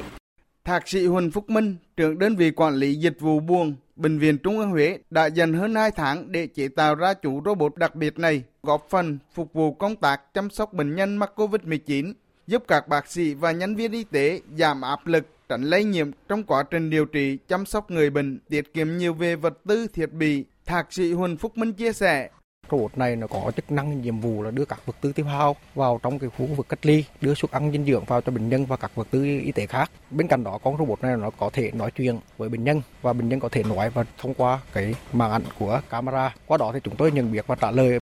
Thạc 0.64 0.88
sĩ 0.88 1.06
Huỳnh 1.06 1.30
Phúc 1.30 1.50
Minh, 1.50 1.76
trưởng 1.96 2.18
đơn 2.18 2.36
vị 2.36 2.50
quản 2.50 2.74
lý 2.74 2.94
dịch 2.94 3.20
vụ 3.20 3.40
buồng 3.40 3.74
Bệnh 3.98 4.18
viện 4.18 4.38
Trung 4.38 4.58
ương 4.58 4.70
Huế 4.70 4.98
đã 5.10 5.26
dành 5.26 5.52
hơn 5.52 5.74
2 5.74 5.90
tháng 5.90 6.32
để 6.32 6.46
chế 6.46 6.68
tạo 6.68 6.94
ra 6.94 7.14
chủ 7.14 7.42
robot 7.44 7.76
đặc 7.76 7.94
biệt 7.94 8.18
này, 8.18 8.42
góp 8.62 8.86
phần 8.90 9.18
phục 9.34 9.52
vụ 9.52 9.72
công 9.72 9.96
tác 9.96 10.34
chăm 10.34 10.50
sóc 10.50 10.72
bệnh 10.72 10.94
nhân 10.94 11.16
mắc 11.16 11.32
COVID-19, 11.36 12.12
giúp 12.46 12.64
các 12.68 12.88
bác 12.88 13.06
sĩ 13.06 13.34
và 13.34 13.52
nhân 13.52 13.76
viên 13.76 13.92
y 13.92 14.04
tế 14.04 14.40
giảm 14.58 14.80
áp 14.80 15.06
lực, 15.06 15.26
tránh 15.48 15.62
lây 15.62 15.84
nhiễm 15.84 16.10
trong 16.28 16.42
quá 16.42 16.62
trình 16.62 16.90
điều 16.90 17.04
trị 17.04 17.38
chăm 17.48 17.66
sóc 17.66 17.90
người 17.90 18.10
bệnh, 18.10 18.38
tiết 18.48 18.74
kiệm 18.74 18.96
nhiều 18.96 19.14
về 19.14 19.36
vật 19.36 19.58
tư 19.66 19.86
thiết 19.86 20.12
bị. 20.12 20.44
Thạc 20.66 20.92
sĩ 20.92 21.12
Huỳnh 21.12 21.36
Phúc 21.36 21.58
Minh 21.58 21.72
chia 21.72 21.92
sẻ. 21.92 22.30
Robot 22.70 22.98
này 22.98 23.16
nó 23.16 23.26
có 23.26 23.52
chức 23.56 23.72
năng 23.72 24.00
nhiệm 24.00 24.20
vụ 24.20 24.42
là 24.42 24.50
đưa 24.50 24.64
các 24.64 24.86
vật 24.86 24.96
tư 25.00 25.12
tiêu 25.12 25.26
hao 25.26 25.56
vào 25.74 26.00
trong 26.02 26.18
cái 26.18 26.30
khu 26.30 26.46
vực 26.46 26.68
cách 26.68 26.86
ly, 26.86 27.04
đưa 27.20 27.34
suất 27.34 27.50
ăn 27.50 27.72
dinh 27.72 27.84
dưỡng 27.84 28.04
vào 28.04 28.20
cho 28.20 28.32
bệnh 28.32 28.48
nhân 28.48 28.66
và 28.66 28.76
các 28.76 28.94
vật 28.94 29.08
tư 29.10 29.24
y 29.24 29.52
tế 29.52 29.66
khác. 29.66 29.90
Bên 30.10 30.28
cạnh 30.28 30.44
đó 30.44 30.58
con 30.62 30.78
robot 30.78 31.02
này 31.02 31.16
nó 31.16 31.30
có 31.30 31.50
thể 31.52 31.70
nói 31.70 31.90
chuyện 31.90 32.18
với 32.36 32.48
bệnh 32.48 32.64
nhân 32.64 32.82
và 33.02 33.12
bệnh 33.12 33.28
nhân 33.28 33.40
có 33.40 33.48
thể 33.48 33.62
nói 33.62 33.90
và 33.90 34.04
thông 34.18 34.34
qua 34.34 34.60
cái 34.72 34.94
màn 35.12 35.30
ảnh 35.30 35.42
của 35.58 35.80
camera. 35.90 36.34
Qua 36.46 36.58
đó 36.58 36.72
thì 36.74 36.80
chúng 36.84 36.96
tôi 36.96 37.12
nhận 37.12 37.32
biết 37.32 37.46
và 37.46 37.54
trả 37.54 37.70
lời. 37.70 37.98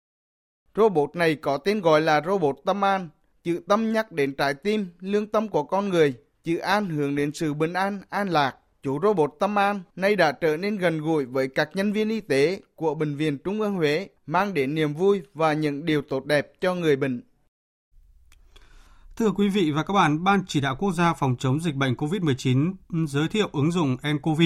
Robot 0.75 1.15
này 1.15 1.35
có 1.35 1.57
tên 1.57 1.81
gọi 1.81 2.01
là 2.01 2.21
robot 2.25 2.55
tâm 2.65 2.85
an, 2.85 3.09
chữ 3.43 3.61
tâm 3.67 3.93
nhắc 3.93 4.11
đến 4.11 4.35
trái 4.35 4.53
tim, 4.53 4.87
lương 4.99 5.27
tâm 5.27 5.47
của 5.47 5.63
con 5.63 5.89
người, 5.89 6.13
chữ 6.43 6.57
an 6.57 6.89
hướng 6.89 7.15
đến 7.15 7.31
sự 7.33 7.53
bình 7.53 7.73
an, 7.73 8.01
an 8.09 8.29
lạc 8.29 8.55
Chú 8.83 8.99
robot 9.03 9.31
Tâm 9.39 9.59
An 9.59 9.81
nay 9.95 10.15
đã 10.15 10.31
trở 10.31 10.57
nên 10.57 10.77
gần 10.77 11.01
gũi 11.01 11.25
với 11.25 11.47
các 11.47 11.69
nhân 11.73 11.93
viên 11.93 12.09
y 12.09 12.21
tế 12.21 12.61
của 12.75 12.95
Bệnh 12.95 13.15
viện 13.15 13.37
Trung 13.43 13.61
ương 13.61 13.75
Huế, 13.75 14.07
mang 14.25 14.53
đến 14.53 14.75
niềm 14.75 14.93
vui 14.93 15.21
và 15.33 15.53
những 15.53 15.85
điều 15.85 16.01
tốt 16.01 16.25
đẹp 16.25 16.47
cho 16.61 16.75
người 16.75 16.95
bệnh. 16.95 17.21
Thưa 19.15 19.31
quý 19.31 19.49
vị 19.49 19.71
và 19.71 19.83
các 19.83 19.93
bạn, 19.93 20.23
Ban 20.23 20.45
Chỉ 20.47 20.61
đạo 20.61 20.75
Quốc 20.79 20.91
gia 20.91 21.13
phòng 21.13 21.35
chống 21.39 21.59
dịch 21.59 21.75
bệnh 21.75 21.93
COVID-19 21.93 22.73
giới 23.07 23.27
thiệu 23.27 23.49
ứng 23.53 23.71
dụng 23.71 23.97
nCoV 24.13 24.41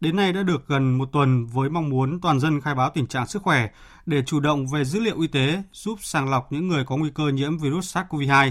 đến 0.00 0.16
nay 0.16 0.32
đã 0.32 0.42
được 0.42 0.68
gần 0.68 0.98
một 0.98 1.08
tuần 1.12 1.46
với 1.46 1.70
mong 1.70 1.88
muốn 1.88 2.20
toàn 2.20 2.40
dân 2.40 2.60
khai 2.60 2.74
báo 2.74 2.90
tình 2.94 3.06
trạng 3.06 3.26
sức 3.26 3.42
khỏe 3.42 3.68
để 4.06 4.22
chủ 4.26 4.40
động 4.40 4.66
về 4.66 4.84
dữ 4.84 5.00
liệu 5.00 5.20
y 5.20 5.26
tế 5.26 5.62
giúp 5.72 5.98
sàng 6.02 6.30
lọc 6.30 6.52
những 6.52 6.68
người 6.68 6.84
có 6.84 6.96
nguy 6.96 7.10
cơ 7.14 7.28
nhiễm 7.28 7.58
virus 7.58 7.96
SARS-CoV-2. 7.96 8.50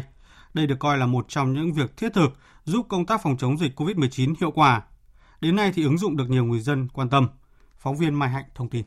Đây 0.54 0.68
được 0.68 0.80
coi 0.80 0.98
là 0.98 1.06
một 1.06 1.26
trong 1.30 1.54
những 1.54 1.74
việc 1.74 1.98
thiết 1.98 2.14
thực 2.14 2.30
giúp 2.64 2.86
công 2.90 3.06
tác 3.06 3.22
phòng 3.24 3.38
chống 3.38 3.58
dịch 3.58 3.80
COVID-19 3.80 4.34
hiệu 4.40 4.52
quả 4.52 4.82
Đến 5.42 5.56
nay 5.56 5.72
thì 5.76 5.84
ứng 5.84 5.98
dụng 5.98 6.18
được 6.18 6.30
nhiều 6.30 6.46
người 6.46 6.60
dân 6.60 6.88
quan 6.94 7.10
tâm. 7.10 7.28
Phóng 7.78 7.98
viên 7.98 8.14
Mai 8.14 8.30
Hạnh 8.30 8.46
thông 8.56 8.70
tin. 8.70 8.86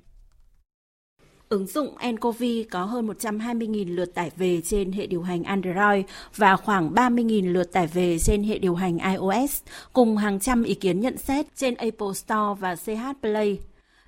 Ứng 1.49 1.67
dụng 1.67 1.95
nCoV 2.13 2.43
có 2.71 2.85
hơn 2.85 3.07
120.000 3.07 3.95
lượt 3.95 4.15
tải 4.15 4.31
về 4.37 4.61
trên 4.61 4.93
hệ 4.93 5.07
điều 5.07 5.23
hành 5.23 5.43
Android 5.43 6.05
và 6.37 6.57
khoảng 6.57 6.95
30.000 6.95 7.53
lượt 7.53 7.73
tải 7.73 7.87
về 7.87 8.19
trên 8.19 8.43
hệ 8.43 8.59
điều 8.59 8.75
hành 8.75 8.99
iOS, 8.99 9.63
cùng 9.93 10.17
hàng 10.17 10.41
trăm 10.41 10.63
ý 10.63 10.75
kiến 10.75 11.01
nhận 11.01 11.19
xét 11.19 11.47
trên 11.57 11.75
Apple 11.75 12.13
Store 12.15 12.61
và 12.61 12.77
CH 12.77 13.21
Play. 13.21 13.59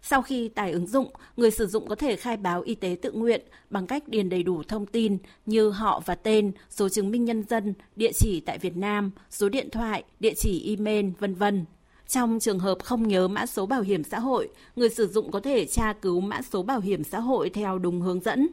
Sau 0.03 0.23
khi 0.23 0.49
tải 0.49 0.73
ứng 0.73 0.87
dụng, 0.87 1.13
người 1.37 1.51
sử 1.51 1.67
dụng 1.67 1.89
có 1.89 1.95
thể 1.95 2.17
khai 2.17 2.37
báo 2.37 2.63
y 2.63 2.75
tế 2.75 2.97
tự 3.03 3.13
nguyện 3.13 3.41
bằng 3.71 3.87
cách 3.87 4.09
điền 4.09 4.29
đầy 4.29 4.43
đủ 4.43 4.63
thông 4.63 4.87
tin 4.87 5.19
như 5.47 5.71
họ 5.71 6.03
và 6.07 6.15
tên, 6.15 6.53
số 6.71 6.89
chứng 6.89 7.11
minh 7.11 7.25
nhân 7.25 7.45
dân, 7.49 7.75
địa 7.97 8.13
chỉ 8.13 8.41
tại 8.41 8.59
Việt 8.59 8.77
Nam, 8.77 9.11
số 9.31 9.49
điện 9.49 9.69
thoại, 9.73 10.05
địa 10.21 10.35
chỉ 10.37 10.77
email, 10.77 11.07
vân 11.19 11.35
vân. 11.35 11.65
Trong 12.11 12.41
trường 12.41 12.59
hợp 12.59 12.79
không 12.85 13.09
nhớ 13.09 13.29
mã 13.29 13.47
số 13.47 13.67
bảo 13.67 13.83
hiểm 13.83 14.05
xã 14.05 14.19
hội, 14.19 14.49
người 14.77 14.91
sử 14.91 15.07
dụng 15.07 15.31
có 15.31 15.41
thể 15.41 15.67
tra 15.67 15.93
cứu 15.93 16.21
mã 16.21 16.43
số 16.43 16.63
bảo 16.63 16.81
hiểm 16.81 17.05
xã 17.05 17.21
hội 17.21 17.51
theo 17.51 17.79
đúng 17.79 18.01
hướng 18.01 18.21
dẫn. 18.21 18.49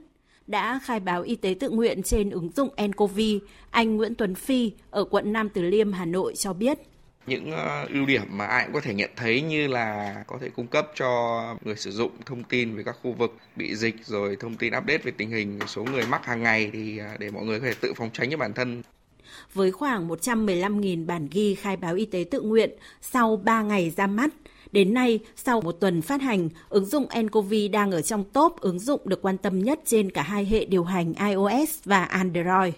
Đã 0.48 0.80
khai 0.84 1.00
báo 1.00 1.22
y 1.22 1.36
tế 1.36 1.56
tự 1.60 1.70
nguyện 1.70 2.04
trên 2.04 2.30
ứng 2.30 2.52
dụng 2.56 2.70
nCoV, 2.88 3.20
anh 3.72 3.98
Nguyễn 3.98 4.16
Tuấn 4.16 4.36
Phi 4.36 4.72
ở 4.90 5.04
quận 5.04 5.34
Nam 5.34 5.50
Từ 5.50 5.62
Liêm, 5.62 5.94
Hà 5.94 6.06
Nội 6.06 6.36
cho 6.36 6.54
biết 6.54 6.78
những 7.28 7.52
ờ, 7.52 7.88
ưu 7.94 8.06
điểm 8.06 8.22
mà 8.30 8.46
ai 8.46 8.66
cũng 8.66 8.74
có 8.74 8.82
thể 8.82 8.94
nhận 8.94 9.10
thấy 9.16 9.42
như 9.42 9.68
là 9.68 10.16
có 10.28 10.38
thể 10.42 10.50
cung 10.50 10.68
cấp 10.68 10.88
cho 10.96 11.42
người 11.62 11.76
sử 11.76 11.92
dụng 11.92 12.12
thông 12.26 12.44
tin 12.44 12.76
về 12.76 12.84
các 12.84 12.96
khu 13.04 13.14
vực 13.14 13.38
bị 13.56 13.76
dịch 13.76 13.96
rồi 14.06 14.38
thông 14.40 14.56
tin 14.56 14.74
update 14.78 14.98
về 14.98 15.12
tình 15.18 15.30
hình 15.30 15.60
số 15.68 15.84
người 15.84 16.06
mắc 16.06 16.26
hàng 16.26 16.44
ngày 16.44 16.70
thì 16.74 16.98
ờ, 16.98 17.08
để 17.20 17.32
mọi 17.32 17.46
người 17.46 17.60
có 17.60 17.66
thể 17.66 17.74
tự 17.82 17.94
phòng 17.94 18.10
tránh 18.14 18.32
cho 18.32 18.38
bản 18.38 18.54
thân 18.54 18.82
với 19.54 19.72
khoảng 19.72 20.08
115.000 20.08 21.06
bản 21.06 21.28
ghi 21.32 21.56
khai 21.56 21.78
báo 21.78 21.96
y 21.96 22.06
tế 22.06 22.26
tự 22.32 22.42
nguyện 22.42 22.70
sau 23.02 23.36
3 23.36 23.62
ngày 23.62 23.94
ra 23.98 24.08
mắt. 24.08 24.30
Đến 24.72 24.94
nay, 24.94 25.20
sau 25.36 25.62
một 25.62 25.72
tuần 25.72 26.02
phát 26.02 26.22
hành, 26.22 26.50
ứng 26.70 26.86
dụng 26.86 27.08
nCoV 27.22 27.54
đang 27.72 27.92
ở 27.92 28.02
trong 28.02 28.24
top 28.24 28.56
ứng 28.60 28.80
dụng 28.80 29.02
được 29.06 29.22
quan 29.22 29.38
tâm 29.38 29.64
nhất 29.64 29.80
trên 29.86 30.12
cả 30.12 30.22
hai 30.22 30.46
hệ 30.46 30.66
điều 30.66 30.84
hành 30.84 31.14
iOS 31.14 31.70
và 31.86 32.04
Android. 32.04 32.74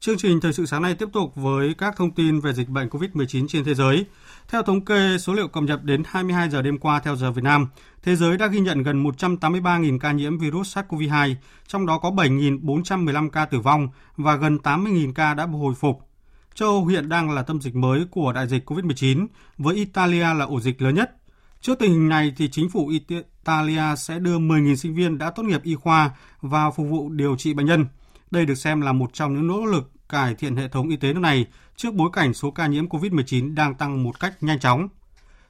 Chương 0.00 0.18
trình 0.18 0.40
thời 0.40 0.52
sự 0.52 0.66
sáng 0.66 0.82
nay 0.82 0.94
tiếp 0.94 1.08
tục 1.12 1.32
với 1.34 1.74
các 1.78 1.94
thông 1.96 2.10
tin 2.10 2.40
về 2.40 2.52
dịch 2.52 2.68
bệnh 2.68 2.88
COVID-19 2.88 3.46
trên 3.48 3.64
thế 3.64 3.74
giới. 3.74 4.04
Theo 4.48 4.62
thống 4.62 4.84
kê, 4.84 5.18
số 5.18 5.32
liệu 5.32 5.48
cập 5.48 5.62
nhật 5.62 5.84
đến 5.84 6.02
22 6.06 6.50
giờ 6.50 6.62
đêm 6.62 6.78
qua 6.78 7.00
theo 7.00 7.16
giờ 7.16 7.32
Việt 7.32 7.44
Nam, 7.44 7.66
thế 8.02 8.16
giới 8.16 8.36
đã 8.36 8.46
ghi 8.46 8.60
nhận 8.60 8.82
gần 8.82 9.04
183.000 9.04 9.98
ca 9.98 10.12
nhiễm 10.12 10.38
virus 10.38 10.78
SARS-CoV-2, 10.78 11.34
trong 11.66 11.86
đó 11.86 11.98
có 11.98 12.10
7.415 12.10 13.30
ca 13.30 13.44
tử 13.44 13.60
vong 13.60 13.88
và 14.16 14.36
gần 14.36 14.58
80.000 14.62 15.12
ca 15.12 15.34
đã 15.34 15.46
hồi 15.46 15.74
phục. 15.74 16.08
Châu 16.54 16.68
Âu 16.68 16.86
hiện 16.86 17.08
đang 17.08 17.30
là 17.30 17.42
tâm 17.42 17.60
dịch 17.60 17.74
mới 17.74 18.04
của 18.10 18.32
đại 18.32 18.48
dịch 18.48 18.70
COVID-19, 18.70 19.26
với 19.58 19.74
Italia 19.74 20.34
là 20.34 20.44
ổ 20.44 20.60
dịch 20.60 20.82
lớn 20.82 20.94
nhất. 20.94 21.16
Trước 21.60 21.78
tình 21.78 21.92
hình 21.92 22.08
này, 22.08 22.32
thì 22.36 22.48
chính 22.48 22.68
phủ 22.68 22.88
Italia 22.88 23.96
sẽ 23.96 24.18
đưa 24.18 24.38
10.000 24.38 24.74
sinh 24.74 24.94
viên 24.94 25.18
đã 25.18 25.30
tốt 25.30 25.42
nghiệp 25.42 25.62
y 25.62 25.74
khoa 25.74 26.10
vào 26.40 26.72
phục 26.76 26.86
vụ 26.90 27.08
điều 27.08 27.36
trị 27.36 27.54
bệnh 27.54 27.66
nhân. 27.66 27.86
Đây 28.30 28.46
được 28.46 28.54
xem 28.54 28.80
là 28.80 28.92
một 28.92 29.10
trong 29.12 29.34
những 29.34 29.46
nỗ 29.46 29.64
lực 29.64 29.90
cải 30.12 30.34
thiện 30.34 30.56
hệ 30.56 30.68
thống 30.68 30.88
y 30.88 30.96
tế 30.96 31.12
nước 31.12 31.20
này 31.20 31.46
trước 31.76 31.94
bối 31.94 32.10
cảnh 32.12 32.34
số 32.34 32.50
ca 32.50 32.66
nhiễm 32.66 32.86
COVID-19 32.88 33.54
đang 33.54 33.74
tăng 33.74 34.02
một 34.02 34.20
cách 34.20 34.42
nhanh 34.42 34.58
chóng. 34.58 34.88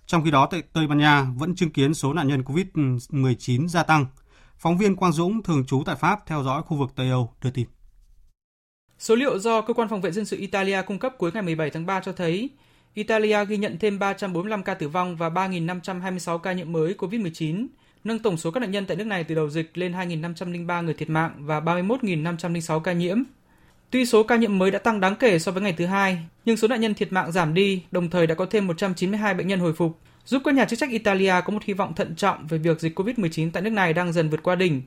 Trong 0.07 0.25
khi 0.25 0.31
đó, 0.31 0.49
tại 0.50 0.62
Tây 0.73 0.87
Ban 0.87 0.99
Nha 0.99 1.26
vẫn 1.37 1.54
chứng 1.54 1.71
kiến 1.71 1.95
số 1.95 2.12
nạn 2.12 2.28
nhân 2.28 2.42
COVID-19 2.42 3.69
gia 3.69 3.83
tăng. 3.83 4.07
Phóng 4.59 4.78
viên 4.78 4.97
Quang 4.97 5.12
Dũng, 5.12 5.42
thường 5.42 5.64
trú 5.66 5.83
tại 5.87 5.97
Pháp, 5.97 6.26
theo 6.26 6.42
dõi 6.42 6.62
khu 6.62 6.76
vực 6.76 6.90
Tây 6.97 7.11
Âu, 7.11 7.33
đưa 7.42 7.50
tin. 7.50 7.66
Số 8.99 9.14
liệu 9.14 9.38
do 9.38 9.61
Cơ 9.61 9.75
quan 9.75 9.88
Phòng 9.88 10.00
vệ 10.00 10.11
Dân 10.11 10.25
sự 10.25 10.37
Italia 10.37 10.83
cung 10.87 10.99
cấp 10.99 11.14
cuối 11.19 11.31
ngày 11.35 11.42
17 11.42 11.71
tháng 11.71 11.87
3 11.87 12.00
cho 12.00 12.12
thấy, 12.12 12.50
Italia 12.95 13.45
ghi 13.45 13.57
nhận 13.57 13.78
thêm 13.78 13.99
345 13.99 14.62
ca 14.62 14.75
tử 14.75 14.88
vong 14.88 15.16
và 15.16 15.28
3.526 15.28 16.38
ca 16.38 16.52
nhiễm 16.52 16.73
mới 16.73 16.95
COVID-19, 16.99 17.66
nâng 18.04 18.19
tổng 18.19 18.37
số 18.37 18.50
các 18.50 18.61
nạn 18.61 18.71
nhân 18.71 18.87
tại 18.87 18.97
nước 18.97 19.07
này 19.07 19.25
từ 19.25 19.35
đầu 19.35 19.50
dịch 19.50 19.78
lên 19.78 19.92
2.503 19.92 20.85
người 20.85 20.95
thiệt 20.95 21.11
mạng 21.11 21.33
và 21.38 21.61
31.506 21.61 22.81
ca 22.81 22.92
nhiễm. 22.92 23.23
Tuy 23.93 24.07
số 24.07 24.23
ca 24.23 24.37
nhiễm 24.37 24.59
mới 24.59 24.71
đã 24.71 24.79
tăng 24.79 25.01
đáng 25.01 25.17
kể 25.17 25.39
so 25.39 25.53
với 25.53 25.63
ngày 25.63 25.73
thứ 25.73 25.87
hai, 25.87 26.19
nhưng 26.45 26.57
số 26.57 26.69
nạn 26.69 26.81
nhân 26.81 26.95
thiệt 26.95 27.13
mạng 27.13 27.33
giảm 27.33 27.55
đi, 27.55 27.83
đồng 27.91 28.11
thời 28.11 28.27
đã 28.27 28.35
có 28.35 28.47
thêm 28.51 28.67
192 28.67 29.35
bệnh 29.35 29.49
nhân 29.49 29.61
hồi 29.61 29.73
phục, 29.73 29.99
giúp 30.25 30.43
các 30.45 30.55
nhà 30.55 30.65
chức 30.65 30.79
trách 30.79 30.91
Italia 30.91 31.35
có 31.45 31.53
một 31.53 31.63
hy 31.65 31.75
vọng 31.75 31.95
thận 31.95 32.15
trọng 32.17 32.47
về 32.47 32.59
việc 32.59 32.81
dịch 32.81 32.99
COVID-19 32.99 33.51
tại 33.53 33.63
nước 33.63 33.71
này 33.71 33.93
đang 33.93 34.13
dần 34.13 34.31
vượt 34.31 34.43
qua 34.43 34.55
đỉnh. 34.55 34.83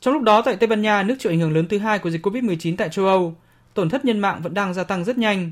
Trong 0.00 0.14
lúc 0.14 0.22
đó, 0.22 0.42
tại 0.42 0.56
Tây 0.56 0.66
Ban 0.66 0.82
Nha, 0.82 1.02
nước 1.02 1.14
chịu 1.18 1.32
ảnh 1.32 1.38
hưởng 1.38 1.52
lớn 1.52 1.68
thứ 1.68 1.78
hai 1.78 1.98
của 1.98 2.10
dịch 2.10 2.26
COVID-19 2.26 2.76
tại 2.76 2.88
châu 2.88 3.06
Âu, 3.06 3.34
tổn 3.74 3.90
thất 3.90 4.04
nhân 4.04 4.18
mạng 4.18 4.40
vẫn 4.42 4.54
đang 4.54 4.74
gia 4.74 4.84
tăng 4.84 5.04
rất 5.04 5.18
nhanh. 5.18 5.50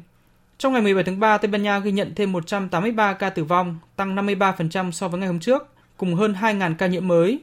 Trong 0.59 0.73
ngày 0.73 0.83
17 0.83 1.05
tháng 1.05 1.21
3, 1.21 1.39
Tây 1.39 1.51
Ban 1.51 1.63
Nha 1.63 1.79
ghi 1.79 1.93
nhận 1.93 2.13
thêm 2.15 2.33
183 2.33 3.13
ca 3.13 3.31
tử 3.31 3.45
vong, 3.45 3.79
tăng 3.97 4.17
53% 4.17 4.91
so 4.91 5.09
với 5.09 5.21
ngày 5.21 5.29
hôm 5.29 5.41
trước, 5.41 5.69
cùng 5.97 6.15
hơn 6.15 6.35
2.000 6.41 6.75
ca 6.75 6.87
nhiễm 6.87 7.09
mới. 7.09 7.41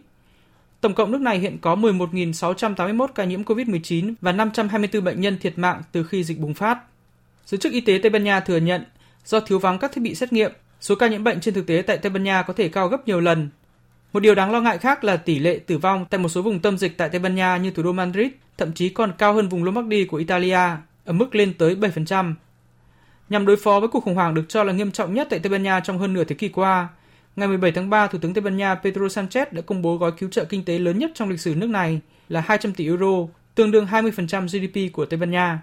Tổng 0.83 0.93
cộng 0.93 1.11
nước 1.11 1.21
này 1.21 1.39
hiện 1.39 1.57
có 1.61 1.75
11.681 1.75 3.07
ca 3.07 3.23
nhiễm 3.23 3.43
COVID-19 3.43 4.13
và 4.21 4.31
524 4.31 5.03
bệnh 5.03 5.21
nhân 5.21 5.37
thiệt 5.39 5.57
mạng 5.57 5.81
từ 5.91 6.03
khi 6.03 6.23
dịch 6.23 6.39
bùng 6.39 6.53
phát. 6.53 6.77
Giới 7.45 7.57
chức 7.57 7.71
y 7.71 7.81
tế 7.81 7.99
Tây 8.03 8.09
Ban 8.09 8.23
Nha 8.23 8.39
thừa 8.39 8.57
nhận, 8.57 8.83
do 9.25 9.39
thiếu 9.39 9.59
vắng 9.59 9.79
các 9.79 9.91
thiết 9.91 10.01
bị 10.01 10.15
xét 10.15 10.33
nghiệm, 10.33 10.51
số 10.81 10.95
ca 10.95 11.07
nhiễm 11.07 11.23
bệnh 11.23 11.39
trên 11.39 11.53
thực 11.53 11.67
tế 11.67 11.83
tại 11.87 11.97
Tây 11.97 12.09
Ban 12.09 12.23
Nha 12.23 12.41
có 12.41 12.53
thể 12.53 12.69
cao 12.69 12.87
gấp 12.87 13.07
nhiều 13.07 13.19
lần. 13.19 13.49
Một 14.13 14.19
điều 14.19 14.35
đáng 14.35 14.51
lo 14.51 14.61
ngại 14.61 14.77
khác 14.77 15.03
là 15.03 15.17
tỷ 15.17 15.39
lệ 15.39 15.59
tử 15.67 15.77
vong 15.77 16.05
tại 16.09 16.19
một 16.19 16.29
số 16.29 16.41
vùng 16.41 16.59
tâm 16.59 16.77
dịch 16.77 16.97
tại 16.97 17.09
Tây 17.09 17.19
Ban 17.19 17.35
Nha 17.35 17.57
như 17.57 17.71
thủ 17.71 17.83
đô 17.83 17.91
Madrid 17.91 18.27
thậm 18.57 18.73
chí 18.73 18.89
còn 18.89 19.11
cao 19.17 19.33
hơn 19.33 19.49
vùng 19.49 19.63
Lombardy 19.63 20.05
của 20.05 20.17
Italia, 20.17 20.67
ở 21.05 21.13
mức 21.13 21.35
lên 21.35 21.53
tới 21.53 21.75
7%. 21.75 22.33
Nhằm 23.29 23.45
đối 23.45 23.57
phó 23.57 23.79
với 23.79 23.89
cuộc 23.89 24.03
khủng 24.03 24.15
hoảng 24.15 24.33
được 24.33 24.45
cho 24.49 24.63
là 24.63 24.73
nghiêm 24.73 24.91
trọng 24.91 25.13
nhất 25.13 25.27
tại 25.29 25.39
Tây 25.39 25.51
Ban 25.51 25.63
Nha 25.63 25.79
trong 25.79 25.97
hơn 25.97 26.13
nửa 26.13 26.23
thế 26.23 26.35
kỷ 26.35 26.49
qua, 26.49 26.87
Ngày 27.35 27.47
17 27.47 27.71
tháng 27.71 27.89
3, 27.89 28.07
Thủ 28.07 28.19
tướng 28.19 28.33
Tây 28.33 28.41
Ban 28.41 28.57
Nha 28.57 28.75
Pedro 28.75 29.01
Sanchez 29.01 29.45
đã 29.51 29.61
công 29.61 29.81
bố 29.81 29.97
gói 29.97 30.11
cứu 30.11 30.29
trợ 30.29 30.45
kinh 30.45 30.65
tế 30.65 30.79
lớn 30.79 30.99
nhất 30.99 31.11
trong 31.15 31.29
lịch 31.29 31.39
sử 31.39 31.55
nước 31.55 31.69
này 31.69 32.01
là 32.29 32.41
200 32.41 32.73
tỷ 32.73 32.85
euro, 32.85 33.27
tương 33.55 33.71
đương 33.71 33.85
20% 33.85 34.47
GDP 34.47 34.93
của 34.93 35.05
Tây 35.05 35.19
Ban 35.19 35.31
Nha. 35.31 35.61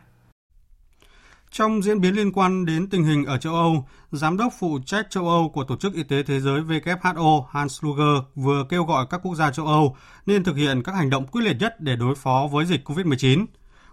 Trong 1.50 1.82
diễn 1.82 2.00
biến 2.00 2.14
liên 2.14 2.32
quan 2.32 2.66
đến 2.66 2.86
tình 2.90 3.04
hình 3.04 3.24
ở 3.24 3.38
châu 3.38 3.54
Âu, 3.54 3.88
Giám 4.12 4.36
đốc 4.36 4.52
phụ 4.58 4.78
trách 4.86 5.06
châu 5.10 5.28
Âu 5.28 5.48
của 5.48 5.64
Tổ 5.64 5.76
chức 5.76 5.94
Y 5.94 6.02
tế 6.02 6.22
Thế 6.22 6.40
giới 6.40 6.60
WHO 6.60 7.44
Hans 7.50 7.80
Kluger 7.80 8.24
vừa 8.34 8.64
kêu 8.68 8.84
gọi 8.84 9.06
các 9.10 9.20
quốc 9.22 9.34
gia 9.34 9.52
châu 9.52 9.66
Âu 9.66 9.96
nên 10.26 10.44
thực 10.44 10.56
hiện 10.56 10.82
các 10.82 10.94
hành 10.94 11.10
động 11.10 11.26
quyết 11.26 11.42
liệt 11.42 11.56
nhất 11.60 11.80
để 11.80 11.96
đối 11.96 12.14
phó 12.14 12.48
với 12.52 12.66
dịch 12.66 12.88
COVID-19. 12.88 13.46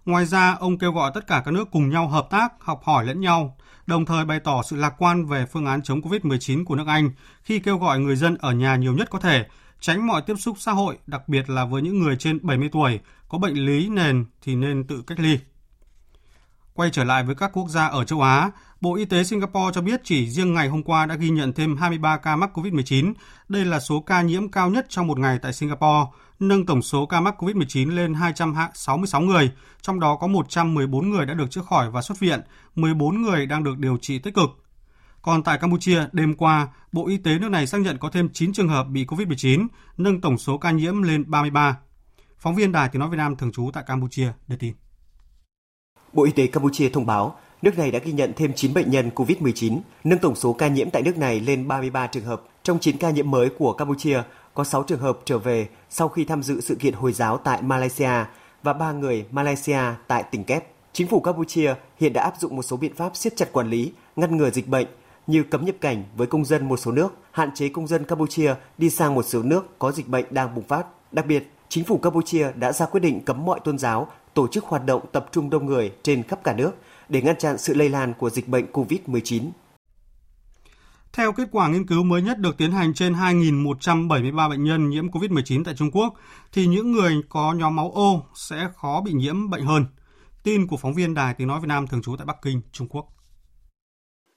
Ngoài 0.08 0.26
ra, 0.26 0.58
ông 0.60 0.78
kêu 0.78 0.92
gọi 0.92 1.12
tất 1.14 1.28
cả 1.28 1.42
các 1.46 1.52
nước 1.52 1.72
cùng 1.72 1.90
nhau 1.90 2.08
hợp 2.08 2.28
tác, 2.30 2.54
học 2.60 2.82
hỏi 2.84 3.06
lẫn 3.06 3.22
nhau, 3.22 3.58
đồng 3.88 4.06
thời 4.06 4.26
bày 4.26 4.40
tỏ 4.40 4.62
sự 4.64 4.76
lạc 4.76 4.94
quan 4.98 5.26
về 5.26 5.46
phương 5.46 5.66
án 5.66 5.82
chống 5.82 6.02
COVID-19 6.02 6.66
của 6.66 6.76
nước 6.76 6.88
Anh 6.88 7.12
khi 7.44 7.60
kêu 7.60 7.78
gọi 7.78 8.00
người 8.00 8.16
dân 8.16 8.38
ở 8.38 8.52
nhà 8.52 8.76
nhiều 8.76 8.94
nhất 8.94 9.10
có 9.10 9.20
thể, 9.20 9.46
tránh 9.80 10.08
mọi 10.08 10.22
tiếp 10.22 10.36
xúc 10.36 10.58
xã 10.60 10.72
hội, 10.72 10.98
đặc 11.08 11.30
biệt 11.30 11.50
là 11.50 11.66
với 11.66 11.82
những 11.82 12.00
người 12.00 12.16
trên 12.20 12.40
70 12.42 12.70
tuổi 12.72 13.00
có 13.30 13.38
bệnh 13.38 13.66
lý 13.66 13.90
nền 13.90 14.26
thì 14.42 14.56
nên 14.56 14.88
tự 14.88 15.04
cách 15.08 15.20
ly. 15.20 15.40
Quay 16.74 16.90
trở 16.90 17.04
lại 17.04 17.24
với 17.24 17.36
các 17.36 17.52
quốc 17.54 17.70
gia 17.70 17.88
ở 17.88 18.04
châu 18.04 18.22
Á, 18.22 18.52
Bộ 18.82 18.96
Y 18.96 19.06
tế 19.06 19.24
Singapore 19.24 19.72
cho 19.74 19.82
biết 19.82 20.02
chỉ 20.04 20.30
riêng 20.30 20.54
ngày 20.54 20.68
hôm 20.68 20.84
qua 20.84 21.06
đã 21.06 21.16
ghi 21.16 21.30
nhận 21.30 21.54
thêm 21.54 21.78
23 21.78 22.18
ca 22.18 22.36
mắc 22.36 22.58
COVID-19. 22.58 23.14
Đây 23.50 23.66
là 23.66 23.80
số 23.80 24.00
ca 24.00 24.22
nhiễm 24.22 24.52
cao 24.52 24.70
nhất 24.70 24.86
trong 24.90 25.08
một 25.08 25.20
ngày 25.20 25.40
tại 25.42 25.54
Singapore, 25.54 26.06
nâng 26.40 26.66
tổng 26.66 26.82
số 26.82 27.06
ca 27.06 27.22
mắc 27.22 27.44
COVID-19 27.44 27.96
lên 27.96 28.14
266 28.14 29.22
người, 29.22 29.52
trong 29.82 30.00
đó 30.00 30.16
có 30.16 30.28
114 30.28 31.10
người 31.10 31.26
đã 31.26 31.34
được 31.34 31.52
chữa 31.52 31.62
khỏi 31.62 31.92
và 31.92 32.02
xuất 32.02 32.20
viện, 32.20 32.42
14 32.76 33.22
người 33.22 33.46
đang 33.46 33.64
được 33.64 33.78
điều 33.78 33.98
trị 34.02 34.20
tích 34.20 34.34
cực. 34.34 34.50
Còn 35.22 35.44
tại 35.44 35.58
Campuchia, 35.58 36.04
đêm 36.12 36.36
qua, 36.36 36.68
Bộ 36.92 37.08
Y 37.08 37.18
tế 37.18 37.40
nước 37.40 37.50
này 37.50 37.68
xác 37.68 37.82
nhận 37.82 37.98
có 37.98 38.10
thêm 38.10 38.30
9 38.34 38.54
trường 38.54 38.70
hợp 38.70 38.84
bị 38.84 39.06
COVID-19, 39.06 39.68
nâng 39.98 40.22
tổng 40.22 40.38
số 40.38 40.58
ca 40.58 40.72
nhiễm 40.72 41.02
lên 41.02 41.32
33. 41.32 41.78
Phóng 42.40 42.56
viên 42.56 42.72
Đài 42.72 42.90
Tiếng 42.90 43.00
Nói 43.00 43.10
Việt 43.10 43.18
Nam 43.18 43.36
thường 43.36 43.52
trú 43.52 43.70
tại 43.74 43.84
Campuchia 43.88 44.32
đưa 44.48 44.56
tin. 44.56 44.74
Bộ 46.14 46.24
Y 46.24 46.32
tế 46.32 46.48
Campuchia 46.48 46.90
thông 46.90 47.06
báo, 47.06 47.40
nước 47.62 47.78
này 47.78 47.92
đã 47.92 48.00
ghi 48.00 48.12
nhận 48.12 48.34
thêm 48.36 48.54
9 48.56 48.74
bệnh 48.74 48.92
nhân 48.92 49.10
COVID-19, 49.16 49.80
nâng 50.04 50.20
tổng 50.20 50.36
số 50.36 50.54
ca 50.54 50.68
nhiễm 50.68 50.90
tại 50.90 51.02
nước 51.02 51.18
này 51.18 51.40
lên 51.40 51.68
33 51.68 52.08
trường 52.08 52.26
hợp. 52.26 52.42
Trong 52.64 52.80
9 52.80 52.98
ca 52.98 53.10
nhiễm 53.10 53.32
mới 53.32 53.50
của 53.58 53.74
Campuchia, 53.74 54.22
có 54.58 54.64
6 54.64 54.84
trường 54.84 55.00
hợp 55.00 55.20
trở 55.26 55.38
về 55.38 55.68
sau 55.90 56.10
khi 56.10 56.26
tham 56.26 56.44
dự 56.44 56.62
sự 56.62 56.76
kiện 56.76 56.94
Hồi 56.94 57.14
giáo 57.14 57.38
tại 57.38 57.62
Malaysia 57.62 58.26
và 58.64 58.74
3 58.74 58.92
người 58.92 59.26
Malaysia 59.32 59.80
tại 60.08 60.24
tỉnh 60.24 60.44
Kép. 60.44 60.68
Chính 60.94 61.08
phủ 61.08 61.20
Campuchia 61.20 61.74
hiện 61.98 62.14
đã 62.14 62.24
áp 62.24 62.34
dụng 62.40 62.56
một 62.56 62.64
số 62.64 62.78
biện 62.78 62.96
pháp 62.96 63.16
siết 63.16 63.36
chặt 63.36 63.54
quản 63.54 63.70
lý, 63.70 63.92
ngăn 64.16 64.38
ngừa 64.38 64.50
dịch 64.50 64.68
bệnh 64.68 64.88
như 65.28 65.44
cấm 65.44 65.66
nhập 65.66 65.76
cảnh 65.82 66.04
với 66.16 66.28
công 66.28 66.46
dân 66.46 66.68
một 66.68 66.78
số 66.78 66.92
nước, 66.92 67.14
hạn 67.32 67.50
chế 67.56 67.70
công 67.70 67.88
dân 67.88 68.06
Campuchia 68.06 68.56
đi 68.78 68.90
sang 68.90 69.16
một 69.16 69.24
số 69.24 69.44
nước 69.44 69.80
có 69.80 69.92
dịch 69.92 70.08
bệnh 70.08 70.26
đang 70.30 70.56
bùng 70.56 70.64
phát. 70.64 70.86
Đặc 71.12 71.26
biệt, 71.26 71.52
chính 71.70 71.84
phủ 71.84 71.98
Campuchia 71.98 72.52
đã 72.56 72.72
ra 72.72 72.86
quyết 72.86 73.00
định 73.00 73.22
cấm 73.26 73.46
mọi 73.46 73.60
tôn 73.64 73.78
giáo 73.78 74.08
tổ 74.34 74.48
chức 74.48 74.66
hoạt 74.66 74.86
động 74.86 75.02
tập 75.12 75.30
trung 75.32 75.50
đông 75.50 75.66
người 75.66 75.94
trên 76.04 76.24
khắp 76.24 76.44
cả 76.44 76.54
nước 76.54 76.72
để 77.10 77.22
ngăn 77.22 77.38
chặn 77.38 77.58
sự 77.58 77.74
lây 77.74 77.90
lan 77.90 78.14
của 78.14 78.30
dịch 78.30 78.48
bệnh 78.48 78.66
COVID-19. 78.72 79.42
Theo 81.18 81.32
kết 81.32 81.48
quả 81.52 81.68
nghiên 81.68 81.88
cứu 81.88 82.04
mới 82.04 82.22
nhất 82.22 82.40
được 82.40 82.58
tiến 82.58 82.72
hành 82.72 82.94
trên 82.94 83.14
2.173 83.14 84.50
bệnh 84.50 84.64
nhân 84.64 84.90
nhiễm 84.90 85.08
COVID-19 85.08 85.64
tại 85.64 85.74
Trung 85.78 85.92
Quốc, 85.92 86.14
thì 86.54 86.68
những 86.68 86.92
người 86.92 87.14
có 87.30 87.54
nhóm 87.58 87.76
máu 87.76 87.92
O 87.96 88.22
sẽ 88.36 88.70
khó 88.76 89.02
bị 89.06 89.12
nhiễm 89.14 89.50
bệnh 89.50 89.62
hơn. 89.62 89.86
Tin 90.44 90.68
của 90.68 90.78
phóng 90.78 90.94
viên 90.94 91.14
Đài 91.14 91.34
Tiếng 91.34 91.48
Nói 91.48 91.60
Việt 91.60 91.68
Nam 91.68 91.88
thường 91.88 92.02
trú 92.02 92.16
tại 92.18 92.26
Bắc 92.26 92.38
Kinh, 92.42 92.62
Trung 92.72 92.88
Quốc. 92.88 93.06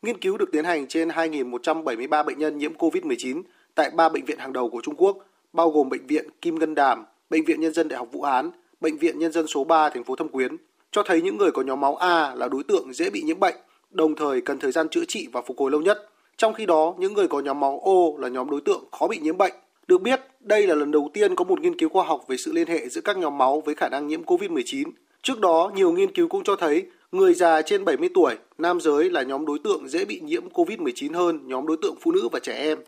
Nghiên 0.02 0.18
cứu 0.18 0.36
được 0.36 0.48
tiến 0.52 0.64
hành 0.64 0.88
trên 0.88 1.08
2.173 1.08 2.24
bệnh 2.24 2.38
nhân 2.38 2.58
nhiễm 2.58 2.72
COVID-19 2.74 3.42
tại 3.74 3.90
3 3.90 4.08
bệnh 4.08 4.24
viện 4.24 4.38
hàng 4.38 4.52
đầu 4.52 4.70
của 4.70 4.80
Trung 4.84 4.96
Quốc, 4.96 5.18
bao 5.52 5.70
gồm 5.70 5.88
Bệnh 5.88 6.06
viện 6.06 6.24
Kim 6.40 6.58
Ngân 6.58 6.74
Đàm, 6.74 7.04
Bệnh 7.30 7.44
viện 7.44 7.60
Nhân 7.60 7.74
dân 7.74 7.88
Đại 7.88 7.98
học 7.98 8.08
Vũ 8.12 8.22
Hán, 8.22 8.50
Bệnh 8.80 8.98
viện 8.98 9.18
Nhân 9.18 9.32
dân 9.32 9.46
số 9.46 9.64
3 9.64 9.90
thành 9.90 10.04
phố 10.04 10.16
Thâm 10.16 10.28
Quyến, 10.28 10.56
cho 10.90 11.02
thấy 11.06 11.22
những 11.22 11.36
người 11.36 11.50
có 11.50 11.62
nhóm 11.62 11.80
máu 11.80 11.96
A 11.96 12.34
là 12.34 12.48
đối 12.48 12.62
tượng 12.64 12.92
dễ 12.92 13.10
bị 13.10 13.22
nhiễm 13.22 13.40
bệnh, 13.40 13.56
đồng 13.90 14.16
thời 14.16 14.40
cần 14.40 14.58
thời 14.58 14.72
gian 14.72 14.88
chữa 14.88 15.04
trị 15.08 15.28
và 15.32 15.42
phục 15.46 15.58
hồi 15.58 15.70
lâu 15.70 15.80
nhất. 15.80 15.98
Trong 16.40 16.54
khi 16.54 16.66
đó, 16.66 16.94
những 16.98 17.14
người 17.14 17.28
có 17.28 17.40
nhóm 17.40 17.60
máu 17.60 17.80
O 17.84 18.22
là 18.22 18.28
nhóm 18.28 18.50
đối 18.50 18.60
tượng 18.60 18.84
khó 18.92 19.08
bị 19.08 19.18
nhiễm 19.18 19.36
bệnh. 19.36 19.52
Được 19.86 20.02
biết, 20.02 20.20
đây 20.40 20.66
là 20.66 20.74
lần 20.74 20.90
đầu 20.90 21.10
tiên 21.14 21.34
có 21.34 21.44
một 21.44 21.60
nghiên 21.60 21.78
cứu 21.78 21.88
khoa 21.88 22.04
học 22.04 22.20
về 22.28 22.36
sự 22.36 22.52
liên 22.52 22.68
hệ 22.68 22.88
giữa 22.88 23.00
các 23.00 23.18
nhóm 23.18 23.38
máu 23.38 23.62
với 23.66 23.74
khả 23.74 23.88
năng 23.88 24.06
nhiễm 24.06 24.22
COVID-19. 24.22 24.90
Trước 25.22 25.40
đó, 25.40 25.70
nhiều 25.74 25.92
nghiên 25.92 26.12
cứu 26.12 26.28
cũng 26.28 26.44
cho 26.44 26.56
thấy 26.56 26.86
người 27.12 27.34
già 27.34 27.62
trên 27.62 27.84
70 27.84 28.08
tuổi, 28.14 28.34
nam 28.58 28.80
giới 28.80 29.10
là 29.10 29.22
nhóm 29.22 29.46
đối 29.46 29.58
tượng 29.64 29.88
dễ 29.88 30.04
bị 30.04 30.20
nhiễm 30.20 30.48
COVID-19 30.48 31.14
hơn 31.14 31.40
nhóm 31.48 31.66
đối 31.66 31.76
tượng 31.82 31.94
phụ 32.00 32.12
nữ 32.12 32.28
và 32.32 32.38
trẻ 32.42 32.54
em. 32.54 32.78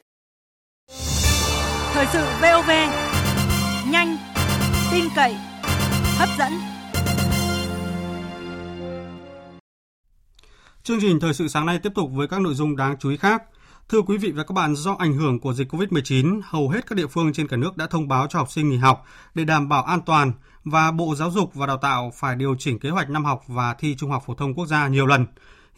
Thời 1.92 2.06
sự 2.12 2.20
VOV, 2.42 2.70
nhanh, 3.92 4.16
tin 4.92 5.04
cậy, 5.16 5.34
hấp 6.18 6.28
dẫn. 6.38 6.71
Chương 10.84 11.00
trình 11.00 11.20
thời 11.20 11.34
sự 11.34 11.48
sáng 11.48 11.66
nay 11.66 11.78
tiếp 11.78 11.92
tục 11.94 12.10
với 12.12 12.28
các 12.28 12.40
nội 12.40 12.54
dung 12.54 12.76
đáng 12.76 12.96
chú 12.98 13.10
ý 13.10 13.16
khác. 13.16 13.42
Thưa 13.88 14.02
quý 14.02 14.18
vị 14.18 14.30
và 14.30 14.44
các 14.44 14.52
bạn, 14.52 14.74
do 14.74 14.96
ảnh 14.98 15.12
hưởng 15.12 15.40
của 15.40 15.52
dịch 15.52 15.74
COVID-19, 15.74 16.40
hầu 16.44 16.68
hết 16.68 16.86
các 16.86 16.96
địa 16.96 17.06
phương 17.06 17.32
trên 17.32 17.48
cả 17.48 17.56
nước 17.56 17.76
đã 17.76 17.86
thông 17.86 18.08
báo 18.08 18.26
cho 18.26 18.38
học 18.38 18.50
sinh 18.50 18.70
nghỉ 18.70 18.76
học 18.76 19.04
để 19.34 19.44
đảm 19.44 19.68
bảo 19.68 19.82
an 19.82 20.00
toàn 20.06 20.32
và 20.64 20.90
Bộ 20.90 21.14
Giáo 21.14 21.30
dục 21.30 21.54
và 21.54 21.66
Đào 21.66 21.76
tạo 21.76 22.12
phải 22.14 22.36
điều 22.36 22.56
chỉnh 22.58 22.78
kế 22.78 22.90
hoạch 22.90 23.10
năm 23.10 23.24
học 23.24 23.42
và 23.46 23.74
thi 23.74 23.94
Trung 23.98 24.10
học 24.10 24.22
phổ 24.26 24.34
thông 24.34 24.54
quốc 24.54 24.66
gia 24.66 24.88
nhiều 24.88 25.06
lần. 25.06 25.26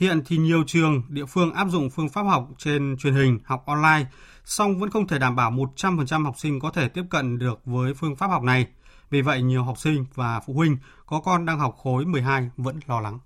Hiện 0.01 0.23
thì 0.27 0.37
nhiều 0.37 0.65
trường, 0.67 1.03
địa 1.09 1.27
phương 1.27 1.53
áp 1.53 1.69
dụng 1.71 1.91
phương 1.91 2.09
pháp 2.09 2.23
học 2.23 2.49
trên 2.59 2.97
truyền 2.99 3.15
hình, 3.15 3.39
học 3.45 3.63
online, 3.67 4.07
song 4.45 4.81
vẫn 4.81 4.91
không 4.91 5.07
thể 5.07 5.19
đảm 5.19 5.37
bảo 5.37 5.51
100% 5.51 6.25
học 6.25 6.35
sinh 6.39 6.61
có 6.61 6.71
thể 6.71 6.89
tiếp 6.89 7.05
cận 7.11 7.39
được 7.39 7.61
với 7.65 7.95
phương 7.95 8.17
pháp 8.17 8.27
học 8.27 8.43
này. 8.43 8.67
Vì 9.11 9.23
vậy, 9.23 9.43
nhiều 9.43 9.65
học 9.65 9.79
sinh 9.79 10.05
và 10.15 10.41
phụ 10.41 10.55
huynh 10.55 10.77
có 11.07 11.21
con 11.21 11.47
đang 11.47 11.59
học 11.59 11.77
khối 11.83 12.05
12 12.05 12.51
vẫn 12.57 12.81
lo 12.87 13.01
lắng. 13.01 13.19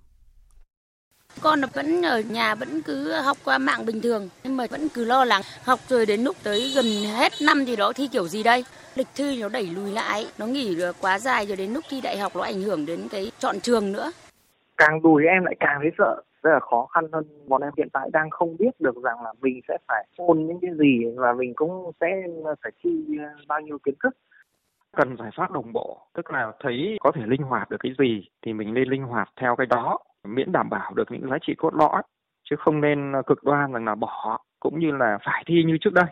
Con 1.42 1.61
vẫn 1.75 2.02
ở 2.02 2.21
nhà 2.30 2.54
vẫn 2.54 2.83
cứ 2.83 3.12
học 3.12 3.37
qua 3.45 3.59
mạng 3.59 3.87
bình 3.87 4.00
thường 4.00 4.28
nhưng 4.45 4.57
mà 4.57 4.64
vẫn 4.71 4.88
cứ 4.95 5.04
lo 5.04 5.25
lắng. 5.25 5.42
Học 5.64 5.78
rồi 5.88 6.07
đến 6.07 6.21
lúc 6.21 6.37
tới 6.42 6.72
gần 6.74 6.85
hết 7.16 7.33
năm 7.42 7.64
thì 7.66 7.77
đó 7.77 7.92
thi 7.92 8.09
kiểu 8.12 8.29
gì 8.29 8.42
đây? 8.42 8.64
Lịch 8.94 9.07
thi 9.14 9.42
nó 9.42 9.48
đẩy 9.48 9.66
lùi 9.66 9.92
lại 9.92 10.27
nó 10.38 10.46
nghỉ 10.46 10.77
quá 11.01 11.18
dài 11.18 11.46
rồi 11.46 11.57
đến 11.57 11.72
lúc 11.72 11.85
thi 11.90 12.01
đại 12.01 12.18
học 12.18 12.33
nó 12.37 12.42
ảnh 12.42 12.62
hưởng 12.62 12.87
đến 12.87 13.01
cái 13.11 13.33
chọn 13.38 13.61
trường 13.61 13.92
nữa. 13.92 14.12
Càng 14.77 15.01
lùi 15.05 15.24
em 15.27 15.44
lại 15.44 15.55
càng 15.61 15.79
thấy 15.83 15.90
sợ 15.98 16.22
rất 16.42 16.51
là 16.53 16.61
khó 16.61 16.87
khăn 16.87 17.05
hơn 17.12 17.24
bọn 17.46 17.62
em 17.62 17.72
hiện 17.77 17.88
tại 17.92 18.09
đang 18.12 18.31
không 18.31 18.57
biết 18.57 18.81
được 18.81 18.96
rằng 19.03 19.22
là 19.22 19.33
mình 19.40 19.61
sẽ 19.68 19.79
phải 19.88 20.07
ôn 20.16 20.46
những 20.46 20.59
cái 20.62 20.70
gì 20.79 21.05
và 21.16 21.33
mình 21.33 21.55
cũng 21.55 21.92
sẽ 22.01 22.07
phải 22.62 22.72
thi 22.85 22.90
bao 23.48 23.61
nhiêu 23.61 23.79
kiến 23.79 23.94
thức. 24.03 24.16
Cần 24.96 25.16
giải 25.18 25.31
pháp 25.37 25.51
đồng 25.51 25.72
bộ 25.72 25.98
tức 26.14 26.31
là 26.31 26.53
thấy 26.61 26.98
có 27.01 27.12
thể 27.14 27.22
linh 27.27 27.42
hoạt 27.42 27.70
được 27.70 27.77
cái 27.81 27.92
gì 27.98 28.29
thì 28.42 28.53
mình 28.53 28.74
nên 28.74 28.88
linh 28.88 29.03
hoạt 29.03 29.29
theo 29.40 29.57
cái 29.57 29.66
đó 29.66 29.98
miễn 30.34 30.52
đảm 30.52 30.70
bảo 30.70 30.94
được 30.94 31.04
những 31.10 31.30
giá 31.30 31.36
trị 31.46 31.54
cốt 31.58 31.74
lõi 31.74 32.02
chứ 32.50 32.56
không 32.58 32.80
nên 32.80 33.12
ờ, 33.12 33.22
cực 33.26 33.44
đoan 33.44 33.72
rằng 33.72 33.84
là 33.84 33.94
bỏ 33.94 34.38
cũng 34.60 34.78
như 34.80 34.90
là 34.90 35.18
phải 35.24 35.44
thi 35.46 35.54
như 35.66 35.76
trước 35.80 35.92
đây. 35.92 36.06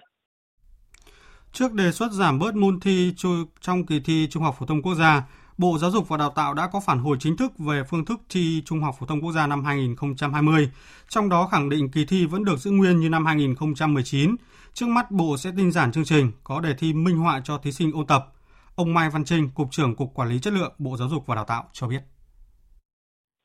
Trước 1.53 1.73
đề 1.73 1.93
xuất 1.93 2.13
giảm 2.13 2.39
bớt 2.39 2.55
môn 2.55 2.81
thi 2.81 3.15
trong 3.61 3.87
kỳ 3.87 4.01
thi 4.01 4.29
Trung 4.31 4.43
học 4.43 4.55
phổ 4.59 4.67
thông 4.67 4.83
quốc 4.83 4.95
gia, 4.95 5.23
Bộ 5.59 5.79
Giáo 5.79 5.91
dục 5.91 6.09
và 6.09 6.17
Đào 6.17 6.31
tạo 6.31 6.55
đã 6.55 6.69
có 6.73 6.81
phản 6.81 6.99
hồi 6.99 7.17
chính 7.21 7.37
thức 7.37 7.59
về 7.59 7.83
phương 7.91 8.05
thức 8.05 8.21
thi 8.29 8.63
Trung 8.65 8.83
học 8.83 8.95
phổ 8.99 9.07
thông 9.07 9.21
quốc 9.21 9.33
gia 9.33 9.47
năm 9.47 9.65
2020, 9.65 10.71
trong 11.09 11.29
đó 11.29 11.47
khẳng 11.47 11.69
định 11.69 11.91
kỳ 11.91 12.05
thi 12.07 12.27
vẫn 12.27 12.45
được 12.45 12.57
giữ 12.59 12.71
nguyên 12.71 13.01
như 13.01 13.09
năm 13.09 13.27
2019. 13.27 14.37
Trước 14.73 14.87
mắt 14.89 15.11
Bộ 15.11 15.37
sẽ 15.37 15.51
tinh 15.57 15.73
giản 15.73 15.93
chương 15.93 16.05
trình, 16.05 16.33
có 16.45 16.61
đề 16.61 16.75
thi 16.79 16.93
minh 16.93 17.19
họa 17.19 17.41
cho 17.45 17.59
thí 17.59 17.73
sinh 17.73 17.93
ôn 17.93 18.07
tập. 18.07 18.33
Ông 18.75 18.95
Mai 18.95 19.11
Văn 19.11 19.25
Trinh, 19.25 19.51
Cục 19.55 19.69
trưởng 19.71 19.97
Cục 19.97 20.15
Quản 20.15 20.29
lý 20.29 20.39
Chất 20.39 20.53
lượng 20.53 20.73
Bộ 20.79 20.97
Giáo 20.97 21.09
dục 21.09 21.27
và 21.27 21.35
Đào 21.35 21.45
tạo 21.45 21.65
cho 21.73 21.89
biết. 21.89 22.01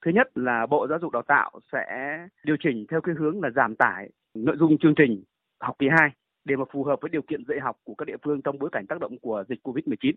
Thứ 0.06 0.12
nhất 0.12 0.38
là 0.38 0.66
Bộ 0.66 0.88
Giáo 0.88 1.00
dục 1.00 1.12
Đào 1.12 1.24
tạo 1.28 1.52
sẽ 1.72 2.18
điều 2.44 2.56
chỉnh 2.64 2.86
theo 2.92 3.02
cái 3.02 3.16
hướng 3.20 3.42
là 3.42 3.50
giảm 3.50 3.76
tải 3.76 4.10
nội 4.34 4.56
dung 4.60 4.78
chương 4.78 4.96
trình 4.96 5.24
học 5.60 5.76
kỳ 5.80 5.88
2 6.00 6.10
để 6.46 6.56
mà 6.56 6.66
phù 6.72 6.84
hợp 6.84 7.00
với 7.02 7.10
điều 7.10 7.22
kiện 7.22 7.44
dạy 7.48 7.60
học 7.60 7.78
của 7.84 7.96
các 7.96 8.06
địa 8.06 8.18
phương 8.24 8.42
trong 8.42 8.60
bối 8.60 8.70
cảnh 8.72 8.88
tác 8.88 9.00
động 9.00 9.20
của 9.22 9.44
dịch 9.50 9.60
Covid-19. 9.64 10.14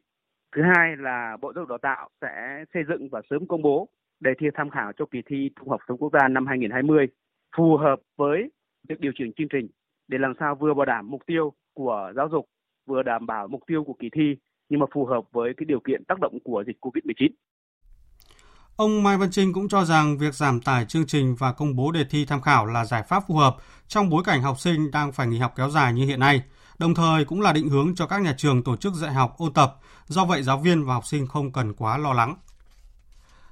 Thứ 0.57 0.62
hai 0.62 0.97
là 0.97 1.37
Bộ 1.40 1.53
Giáo 1.53 1.62
dục 1.62 1.68
Đào 1.68 1.79
tạo 1.79 2.09
sẽ 2.20 2.64
xây 2.75 2.83
dựng 2.88 3.09
và 3.09 3.23
sớm 3.31 3.47
công 3.47 3.62
bố 3.62 3.88
đề 4.20 4.31
thi 4.38 4.47
tham 4.55 4.70
khảo 4.70 4.92
cho 4.92 5.05
kỳ 5.11 5.23
thi 5.27 5.51
Trung 5.59 5.68
học 5.68 5.81
phổ 5.81 5.85
thông 5.88 5.99
quốc 5.99 6.12
gia 6.12 6.29
năm 6.29 6.47
2020 6.47 7.07
phù 7.57 7.77
hợp 7.77 8.01
với 8.16 8.51
việc 8.88 9.01
điều 9.01 9.12
chỉnh 9.18 9.33
chương 9.37 9.49
trình 9.49 9.68
để 10.09 10.18
làm 10.18 10.35
sao 10.40 10.55
vừa 10.55 10.75
bảo 10.75 10.87
đảm 10.87 11.11
mục 11.11 11.27
tiêu 11.27 11.53
của 11.75 12.12
giáo 12.16 12.29
dục, 12.29 12.47
vừa 12.87 13.03
đảm 13.03 13.27
bảo 13.27 13.49
mục 13.49 13.62
tiêu 13.66 13.85
của 13.85 13.94
kỳ 13.99 14.11
thi 14.11 14.37
nhưng 14.68 14.81
mà 14.81 14.87
phù 14.94 15.05
hợp 15.05 15.25
với 15.33 15.55
cái 15.57 15.64
điều 15.64 15.81
kiện 15.81 16.05
tác 16.05 16.20
động 16.20 16.38
của 16.44 16.64
dịch 16.66 16.77
Covid-19. 16.81 17.29
Ông 18.76 19.02
Mai 19.02 19.16
Văn 19.16 19.30
Trinh 19.30 19.52
cũng 19.52 19.68
cho 19.68 19.84
rằng 19.84 20.18
việc 20.18 20.34
giảm 20.34 20.60
tải 20.60 20.84
chương 20.84 21.06
trình 21.06 21.34
và 21.34 21.52
công 21.52 21.76
bố 21.76 21.90
đề 21.90 22.04
thi 22.10 22.24
tham 22.24 22.40
khảo 22.40 22.66
là 22.66 22.84
giải 22.84 23.02
pháp 23.08 23.24
phù 23.28 23.37
hợp 23.37 23.56
trong 23.88 24.10
bối 24.10 24.22
cảnh 24.24 24.42
học 24.42 24.60
sinh 24.60 24.90
đang 24.90 25.12
phải 25.12 25.26
nghỉ 25.26 25.38
học 25.38 25.52
kéo 25.56 25.70
dài 25.70 25.92
như 25.92 26.06
hiện 26.06 26.20
nay, 26.20 26.42
đồng 26.78 26.94
thời 26.94 27.24
cũng 27.24 27.40
là 27.40 27.52
định 27.52 27.68
hướng 27.68 27.94
cho 27.94 28.06
các 28.06 28.22
nhà 28.22 28.34
trường 28.38 28.62
tổ 28.62 28.76
chức 28.76 28.94
dạy 28.94 29.12
học 29.12 29.34
ôn 29.38 29.52
tập, 29.52 29.76
do 30.06 30.24
vậy 30.24 30.42
giáo 30.42 30.58
viên 30.58 30.84
và 30.84 30.94
học 30.94 31.06
sinh 31.06 31.26
không 31.26 31.52
cần 31.52 31.74
quá 31.74 31.98
lo 31.98 32.12
lắng. 32.12 32.37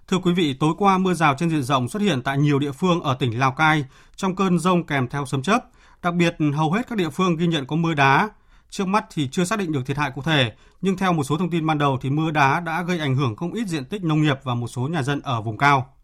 Thưa 0.08 0.18
quý 0.18 0.32
vị, 0.32 0.54
tối 0.54 0.74
qua 0.78 0.98
mưa 0.98 1.14
rào 1.14 1.34
trên 1.38 1.50
diện 1.50 1.62
rộng 1.62 1.88
xuất 1.88 2.02
hiện 2.02 2.22
tại 2.22 2.38
nhiều 2.38 2.58
địa 2.58 2.72
phương 2.72 3.00
ở 3.00 3.14
tỉnh 3.14 3.38
Lào 3.38 3.52
Cai 3.52 3.84
trong 4.16 4.36
cơn 4.36 4.58
rông 4.58 4.86
kèm 4.86 5.08
theo 5.08 5.26
sấm 5.26 5.42
chớp. 5.42 5.58
Đặc 6.02 6.14
biệt, 6.14 6.36
hầu 6.54 6.72
hết 6.72 6.88
các 6.88 6.98
địa 6.98 7.10
phương 7.10 7.36
ghi 7.36 7.46
nhận 7.46 7.66
có 7.66 7.76
mưa 7.76 7.94
đá, 7.94 8.28
Trước 8.72 8.88
mắt 8.88 9.04
thì 9.14 9.28
chưa 9.28 9.44
xác 9.44 9.58
định 9.58 9.72
được 9.72 9.86
thiệt 9.86 9.96
hại 9.96 10.10
cụ 10.14 10.22
thể, 10.22 10.52
nhưng 10.80 10.96
theo 10.96 11.12
một 11.12 11.24
số 11.24 11.36
thông 11.36 11.50
tin 11.50 11.66
ban 11.66 11.78
đầu 11.78 11.98
thì 12.00 12.10
mưa 12.10 12.30
đá 12.30 12.60
đã 12.60 12.82
gây 12.82 12.98
ảnh 12.98 13.16
hưởng 13.16 13.36
không 13.36 13.52
ít 13.52 13.68
diện 13.68 13.84
tích 13.84 14.04
nông 14.04 14.22
nghiệp 14.22 14.38
và 14.42 14.54
một 14.54 14.68
số 14.68 14.82
nhà 14.82 15.02
dân 15.02 15.20
ở 15.20 15.40
vùng 15.40 15.58
cao. 15.58 15.94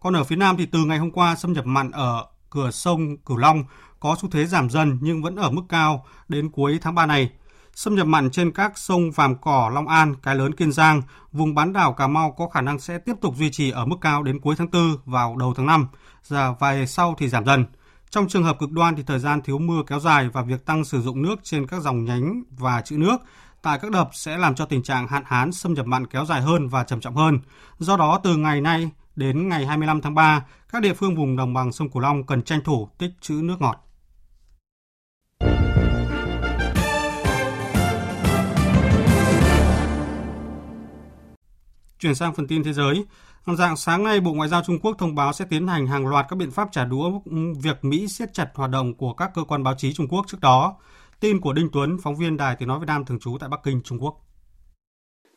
Còn 0.00 0.16
ở 0.16 0.24
phía 0.24 0.36
Nam 0.36 0.56
thì 0.56 0.66
từ 0.66 0.84
ngày 0.84 0.98
hôm 0.98 1.10
qua 1.10 1.36
xâm 1.36 1.52
nhập 1.52 1.66
mặn 1.66 1.90
ở 1.90 2.26
cửa 2.50 2.70
sông 2.70 3.16
Cửu 3.16 3.36
Long 3.36 3.64
có 4.00 4.16
xu 4.22 4.28
thế 4.30 4.46
giảm 4.46 4.70
dần 4.70 4.98
nhưng 5.00 5.22
vẫn 5.22 5.36
ở 5.36 5.50
mức 5.50 5.62
cao 5.68 6.06
đến 6.28 6.50
cuối 6.50 6.78
tháng 6.82 6.94
3 6.94 7.06
này. 7.06 7.30
Xâm 7.74 7.94
nhập 7.94 8.06
mặn 8.06 8.30
trên 8.30 8.50
các 8.52 8.78
sông 8.78 9.10
Vàm 9.10 9.36
Cỏ, 9.36 9.70
Long 9.74 9.88
An, 9.88 10.14
Cái 10.22 10.34
Lớn, 10.34 10.54
Kiên 10.54 10.72
Giang, 10.72 11.02
vùng 11.32 11.54
bán 11.54 11.72
đảo 11.72 11.92
Cà 11.92 12.06
Mau 12.06 12.34
có 12.38 12.48
khả 12.48 12.60
năng 12.60 12.78
sẽ 12.78 12.98
tiếp 12.98 13.14
tục 13.20 13.34
duy 13.36 13.50
trì 13.50 13.70
ở 13.70 13.86
mức 13.86 13.96
cao 14.00 14.22
đến 14.22 14.40
cuối 14.40 14.54
tháng 14.58 14.70
4 14.70 14.96
vào 15.04 15.36
đầu 15.36 15.54
tháng 15.56 15.66
5, 15.66 15.88
và 16.28 16.54
vài 16.58 16.86
sau 16.86 17.14
thì 17.18 17.28
giảm 17.28 17.44
dần. 17.44 17.64
Trong 18.10 18.28
trường 18.28 18.44
hợp 18.44 18.58
cực 18.58 18.70
đoan 18.70 18.96
thì 18.96 19.02
thời 19.02 19.18
gian 19.18 19.42
thiếu 19.42 19.58
mưa 19.58 19.82
kéo 19.86 20.00
dài 20.00 20.28
và 20.28 20.42
việc 20.42 20.66
tăng 20.66 20.84
sử 20.84 21.02
dụng 21.02 21.22
nước 21.22 21.36
trên 21.42 21.66
các 21.66 21.82
dòng 21.82 22.04
nhánh 22.04 22.42
và 22.50 22.80
trữ 22.80 22.96
nước 22.98 23.16
tại 23.62 23.78
các 23.82 23.90
đập 23.90 24.10
sẽ 24.12 24.38
làm 24.38 24.54
cho 24.54 24.64
tình 24.64 24.82
trạng 24.82 25.08
hạn 25.08 25.22
hán 25.26 25.52
xâm 25.52 25.74
nhập 25.74 25.86
mặn 25.86 26.06
kéo 26.06 26.24
dài 26.24 26.42
hơn 26.42 26.68
và 26.68 26.84
trầm 26.84 27.00
trọng 27.00 27.16
hơn. 27.16 27.38
Do 27.78 27.96
đó 27.96 28.20
từ 28.24 28.36
ngày 28.36 28.60
nay 28.60 28.90
đến 29.16 29.48
ngày 29.48 29.66
25 29.66 30.00
tháng 30.00 30.14
3, 30.14 30.46
các 30.72 30.82
địa 30.82 30.94
phương 30.94 31.16
vùng 31.16 31.36
đồng 31.36 31.54
bằng 31.54 31.72
sông 31.72 31.90
Cửu 31.90 32.02
Long 32.02 32.26
cần 32.26 32.42
tranh 32.42 32.60
thủ 32.64 32.88
tích 32.98 33.10
trữ 33.20 33.34
nước 33.34 33.56
ngọt. 33.60 33.84
Chuyển 41.98 42.14
sang 42.14 42.34
phần 42.34 42.46
tin 42.46 42.64
thế 42.64 42.72
giới, 42.72 43.04
Dạng 43.56 43.76
sáng 43.76 44.04
nay, 44.04 44.20
Bộ 44.20 44.32
Ngoại 44.32 44.48
giao 44.48 44.62
Trung 44.66 44.78
Quốc 44.82 44.96
thông 44.98 45.14
báo 45.14 45.32
sẽ 45.32 45.44
tiến 45.50 45.66
hành 45.66 45.86
hàng 45.86 46.06
loạt 46.06 46.26
các 46.28 46.36
biện 46.36 46.50
pháp 46.50 46.68
trả 46.72 46.84
đũa 46.84 47.10
việc 47.62 47.76
Mỹ 47.82 48.08
siết 48.08 48.34
chặt 48.34 48.50
hoạt 48.54 48.70
động 48.70 48.94
của 48.94 49.12
các 49.12 49.30
cơ 49.34 49.44
quan 49.48 49.64
báo 49.64 49.74
chí 49.78 49.92
Trung 49.92 50.08
Quốc 50.08 50.24
trước 50.26 50.38
đó. 50.40 50.76
Tin 51.20 51.40
của 51.40 51.52
Đinh 51.52 51.68
Tuấn, 51.72 51.98
phóng 52.02 52.16
viên 52.16 52.36
Đài 52.36 52.56
Tiếng 52.58 52.68
Nói 52.68 52.78
Việt 52.78 52.86
Nam 52.86 53.04
thường 53.04 53.18
trú 53.18 53.36
tại 53.40 53.48
Bắc 53.48 53.60
Kinh, 53.64 53.80
Trung 53.84 53.98
Quốc. 54.00 54.14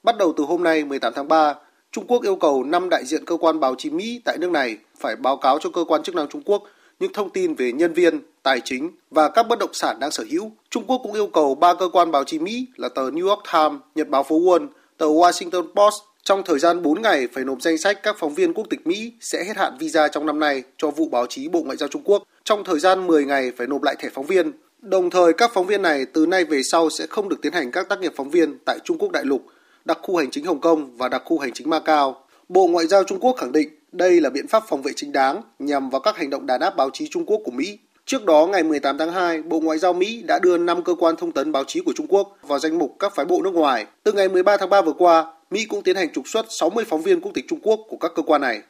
Bắt 0.04 0.18
đầu 0.18 0.34
từ 0.38 0.44
hôm 0.44 0.64
nay 0.64 0.86
18 0.86 1.14
tháng 1.16 1.28
3, 1.28 1.54
Trung 1.92 2.08
Quốc 2.08 2.24
yêu 2.24 2.36
cầu 2.36 2.64
5 2.64 2.90
đại 2.90 3.06
diện 3.06 3.26
cơ 3.26 3.38
quan 3.38 3.60
báo 3.60 3.76
chí 3.78 3.90
Mỹ 3.90 4.22
tại 4.26 4.38
nước 4.38 4.52
này 4.52 4.78
phải 5.00 5.16
báo 5.16 5.38
cáo 5.38 5.60
cho 5.60 5.70
cơ 5.70 5.84
quan 5.88 6.04
chức 6.04 6.16
năng 6.16 6.28
Trung 6.28 6.42
Quốc 6.46 6.64
những 7.00 7.14
thông 7.14 7.30
tin 7.30 7.56
về 7.56 7.72
nhân 7.72 7.94
viên, 7.94 8.22
tài 8.44 8.62
chính 8.66 8.92
và 9.12 9.30
các 9.30 9.48
bất 9.48 9.60
động 9.60 9.74
sản 9.74 10.00
đang 10.00 10.12
sở 10.12 10.24
hữu. 10.32 10.52
Trung 10.70 10.84
Quốc 10.88 11.00
cũng 11.04 11.14
yêu 11.14 11.28
cầu 11.28 11.56
ba 11.56 11.74
cơ 11.74 11.90
quan 11.94 12.12
báo 12.12 12.24
chí 12.24 12.40
Mỹ 12.40 12.68
là 12.76 12.90
tờ 12.96 13.10
New 13.10 13.28
York 13.30 13.44
Times, 13.54 13.82
Nhật 13.96 14.10
báo 14.10 14.24
Phố 14.24 14.40
Wall, 14.40 14.68
tờ 14.98 15.06
Washington 15.06 15.68
Post 15.76 16.02
trong 16.24 16.44
thời 16.46 16.60
gian 16.60 16.82
4 16.82 17.02
ngày 17.02 17.28
phải 17.34 17.44
nộp 17.44 17.62
danh 17.62 17.78
sách 17.78 18.04
các 18.04 18.16
phóng 18.20 18.34
viên 18.34 18.54
quốc 18.54 18.68
tịch 18.70 18.88
Mỹ 18.88 19.14
sẽ 19.20 19.44
hết 19.44 19.58
hạn 19.58 19.78
visa 19.80 20.08
trong 20.08 20.26
năm 20.26 20.40
nay 20.40 20.64
cho 20.78 20.92
vụ 20.92 21.10
báo 21.10 21.26
chí 21.26 21.48
Bộ 21.48 21.64
Ngoại 21.64 21.78
giao 21.78 21.90
Trung 21.90 22.02
Quốc. 22.06 22.24
Trong 22.44 22.64
thời 22.64 22.80
gian 22.80 23.08
10 23.08 23.26
ngày 23.26 23.52
phải 23.58 23.68
nộp 23.68 23.84
lại 23.84 23.96
thẻ 24.00 24.10
phóng 24.14 24.26
viên. 24.26 24.52
Đồng 24.82 25.10
thời 25.10 25.34
các 25.34 25.52
phóng 25.54 25.68
viên 25.68 25.82
này 25.82 26.06
từ 26.06 26.26
nay 26.26 26.46
về 26.46 26.64
sau 26.64 26.90
sẽ 26.90 27.08
không 27.08 27.30
được 27.30 27.42
tiến 27.42 27.54
hành 27.54 27.72
các 27.72 27.90
tác 27.90 28.00
nghiệp 28.00 28.14
phóng 28.16 28.30
viên 28.30 28.58
tại 28.66 28.80
Trung 28.84 28.98
Quốc 28.98 29.12
đại 29.12 29.26
lục, 29.26 29.46
đặc 29.86 29.98
khu 30.02 30.16
hành 30.16 30.32
chính 30.32 30.46
Hồng 30.46 30.62
Kông 30.62 30.98
và 30.98 31.10
đặc 31.10 31.22
khu 31.26 31.40
hành 31.40 31.54
chính 31.54 31.70
Macau. 31.70 32.24
Bộ 32.50 32.68
Ngoại 32.68 32.88
giao 32.88 33.04
Trung 33.04 33.20
Quốc 33.20 33.36
khẳng 33.38 33.52
định 33.52 33.70
đây 33.92 34.22
là 34.22 34.30
biện 34.30 34.48
pháp 34.48 34.64
phòng 34.68 34.82
vệ 34.82 34.92
chính 34.96 35.12
đáng 35.12 35.42
nhằm 35.60 35.90
vào 35.90 36.02
các 36.02 36.18
hành 36.18 36.30
động 36.30 36.46
đàn 36.46 36.62
áp 36.62 36.76
báo 36.76 36.90
chí 36.94 37.08
Trung 37.08 37.26
Quốc 37.26 37.42
của 37.46 37.52
Mỹ. 37.52 37.80
Trước 38.06 38.26
đó, 38.26 38.48
ngày 38.52 38.64
18 38.64 38.98
tháng 38.98 39.12
2, 39.12 39.42
Bộ 39.42 39.60
Ngoại 39.60 39.78
giao 39.78 39.94
Mỹ 39.94 40.24
đã 40.28 40.40
đưa 40.40 40.58
5 40.58 40.84
cơ 40.84 40.96
quan 40.96 41.16
thông 41.16 41.32
tấn 41.32 41.52
báo 41.52 41.64
chí 41.64 41.82
của 41.86 41.94
Trung 41.96 42.08
Quốc 42.10 42.38
vào 42.48 42.60
danh 42.60 42.78
mục 42.78 42.96
các 43.00 43.16
phái 43.16 43.26
bộ 43.26 43.42
nước 43.42 43.54
ngoài. 43.54 43.86
Từ 44.04 44.12
ngày 44.12 44.30
13 44.30 44.58
tháng 44.58 44.70
3 44.70 44.82
vừa 44.82 44.94
qua, 44.94 45.26
Mỹ 45.52 45.66
cũng 45.66 45.84
tiến 45.84 45.96
hành 45.96 46.14
trục 46.14 46.28
xuất 46.28 46.46
60 46.50 46.86
phóng 46.90 47.02
viên 47.02 47.22
quốc 47.22 47.32
tịch 47.36 47.46
Trung 47.50 47.60
Quốc 47.64 47.80
của 47.90 47.98
các 47.98 48.12
cơ 48.16 48.24
quan 48.24 48.42
này. 48.42 48.62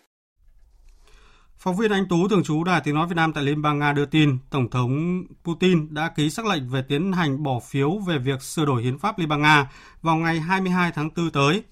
Phóng 1.57 1.75
viên 1.75 1.91
Anh 1.91 2.07
Tú 2.09 2.27
thường 2.27 2.43
trú 2.43 2.63
Đài 2.63 2.81
Tiếng 2.83 2.95
Nói 2.95 3.07
Việt 3.07 3.15
Nam 3.15 3.33
tại 3.33 3.43
Liên 3.43 3.61
bang 3.61 3.79
Nga 3.79 3.93
đưa 3.93 4.05
tin, 4.05 4.37
Tổng 4.49 4.69
thống 4.69 5.23
Putin 5.43 5.93
đã 5.93 6.11
ký 6.15 6.29
xác 6.29 6.45
lệnh 6.45 6.69
về 6.69 6.83
tiến 6.87 7.11
hành 7.11 7.43
bỏ 7.43 7.59
phiếu 7.59 7.97
về 8.07 8.17
việc 8.17 8.41
sửa 8.41 8.65
đổi 8.65 8.83
hiến 8.83 8.99
pháp 8.99 9.19
Liên 9.19 9.29
bang 9.29 9.41
Nga 9.41 9.71
vào 10.01 10.15
ngày 10.15 10.39
22 10.39 10.91
tháng 10.91 11.09
4 11.15 11.31
tới. 11.31 11.63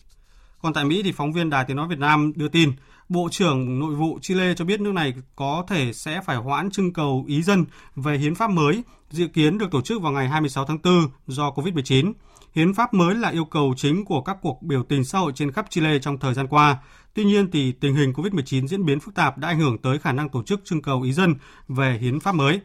Còn 0.61 0.73
tại 0.73 0.85
Mỹ 0.85 1.03
thì 1.03 1.11
phóng 1.11 1.33
viên 1.33 1.49
Đài 1.49 1.65
Tiếng 1.67 1.77
Nói 1.77 1.87
Việt 1.87 1.99
Nam 1.99 2.33
đưa 2.35 2.47
tin, 2.47 2.71
Bộ 3.09 3.29
trưởng 3.31 3.79
Nội 3.79 3.95
vụ 3.95 4.19
Chile 4.21 4.53
cho 4.57 4.65
biết 4.65 4.81
nước 4.81 4.91
này 4.91 5.13
có 5.35 5.65
thể 5.67 5.93
sẽ 5.93 6.21
phải 6.25 6.35
hoãn 6.35 6.71
trưng 6.71 6.93
cầu 6.93 7.25
ý 7.27 7.41
dân 7.41 7.65
về 7.95 8.17
hiến 8.17 8.35
pháp 8.35 8.49
mới, 8.49 8.83
dự 9.11 9.27
kiến 9.27 9.57
được 9.57 9.71
tổ 9.71 9.81
chức 9.81 10.01
vào 10.01 10.11
ngày 10.11 10.27
26 10.27 10.65
tháng 10.65 10.79
4 10.83 10.93
do 11.27 11.49
COVID-19. 11.49 12.13
Hiến 12.53 12.73
pháp 12.73 12.93
mới 12.93 13.15
là 13.15 13.29
yêu 13.29 13.45
cầu 13.45 13.73
chính 13.77 14.05
của 14.05 14.21
các 14.21 14.37
cuộc 14.41 14.61
biểu 14.61 14.83
tình 14.83 15.03
xã 15.03 15.19
hội 15.19 15.31
trên 15.35 15.51
khắp 15.51 15.65
Chile 15.69 15.99
trong 15.99 16.19
thời 16.19 16.33
gian 16.33 16.47
qua. 16.47 16.77
Tuy 17.13 17.23
nhiên 17.23 17.51
thì 17.51 17.71
tình 17.71 17.95
hình 17.95 18.13
COVID-19 18.13 18.67
diễn 18.67 18.85
biến 18.85 18.99
phức 18.99 19.15
tạp 19.15 19.37
đã 19.37 19.47
ảnh 19.47 19.59
hưởng 19.59 19.77
tới 19.77 19.99
khả 19.99 20.11
năng 20.11 20.29
tổ 20.29 20.43
chức 20.43 20.61
trưng 20.65 20.81
cầu 20.81 21.01
ý 21.01 21.13
dân 21.13 21.35
về 21.67 21.97
hiến 22.01 22.19
pháp 22.19 22.35
mới. 22.35 22.61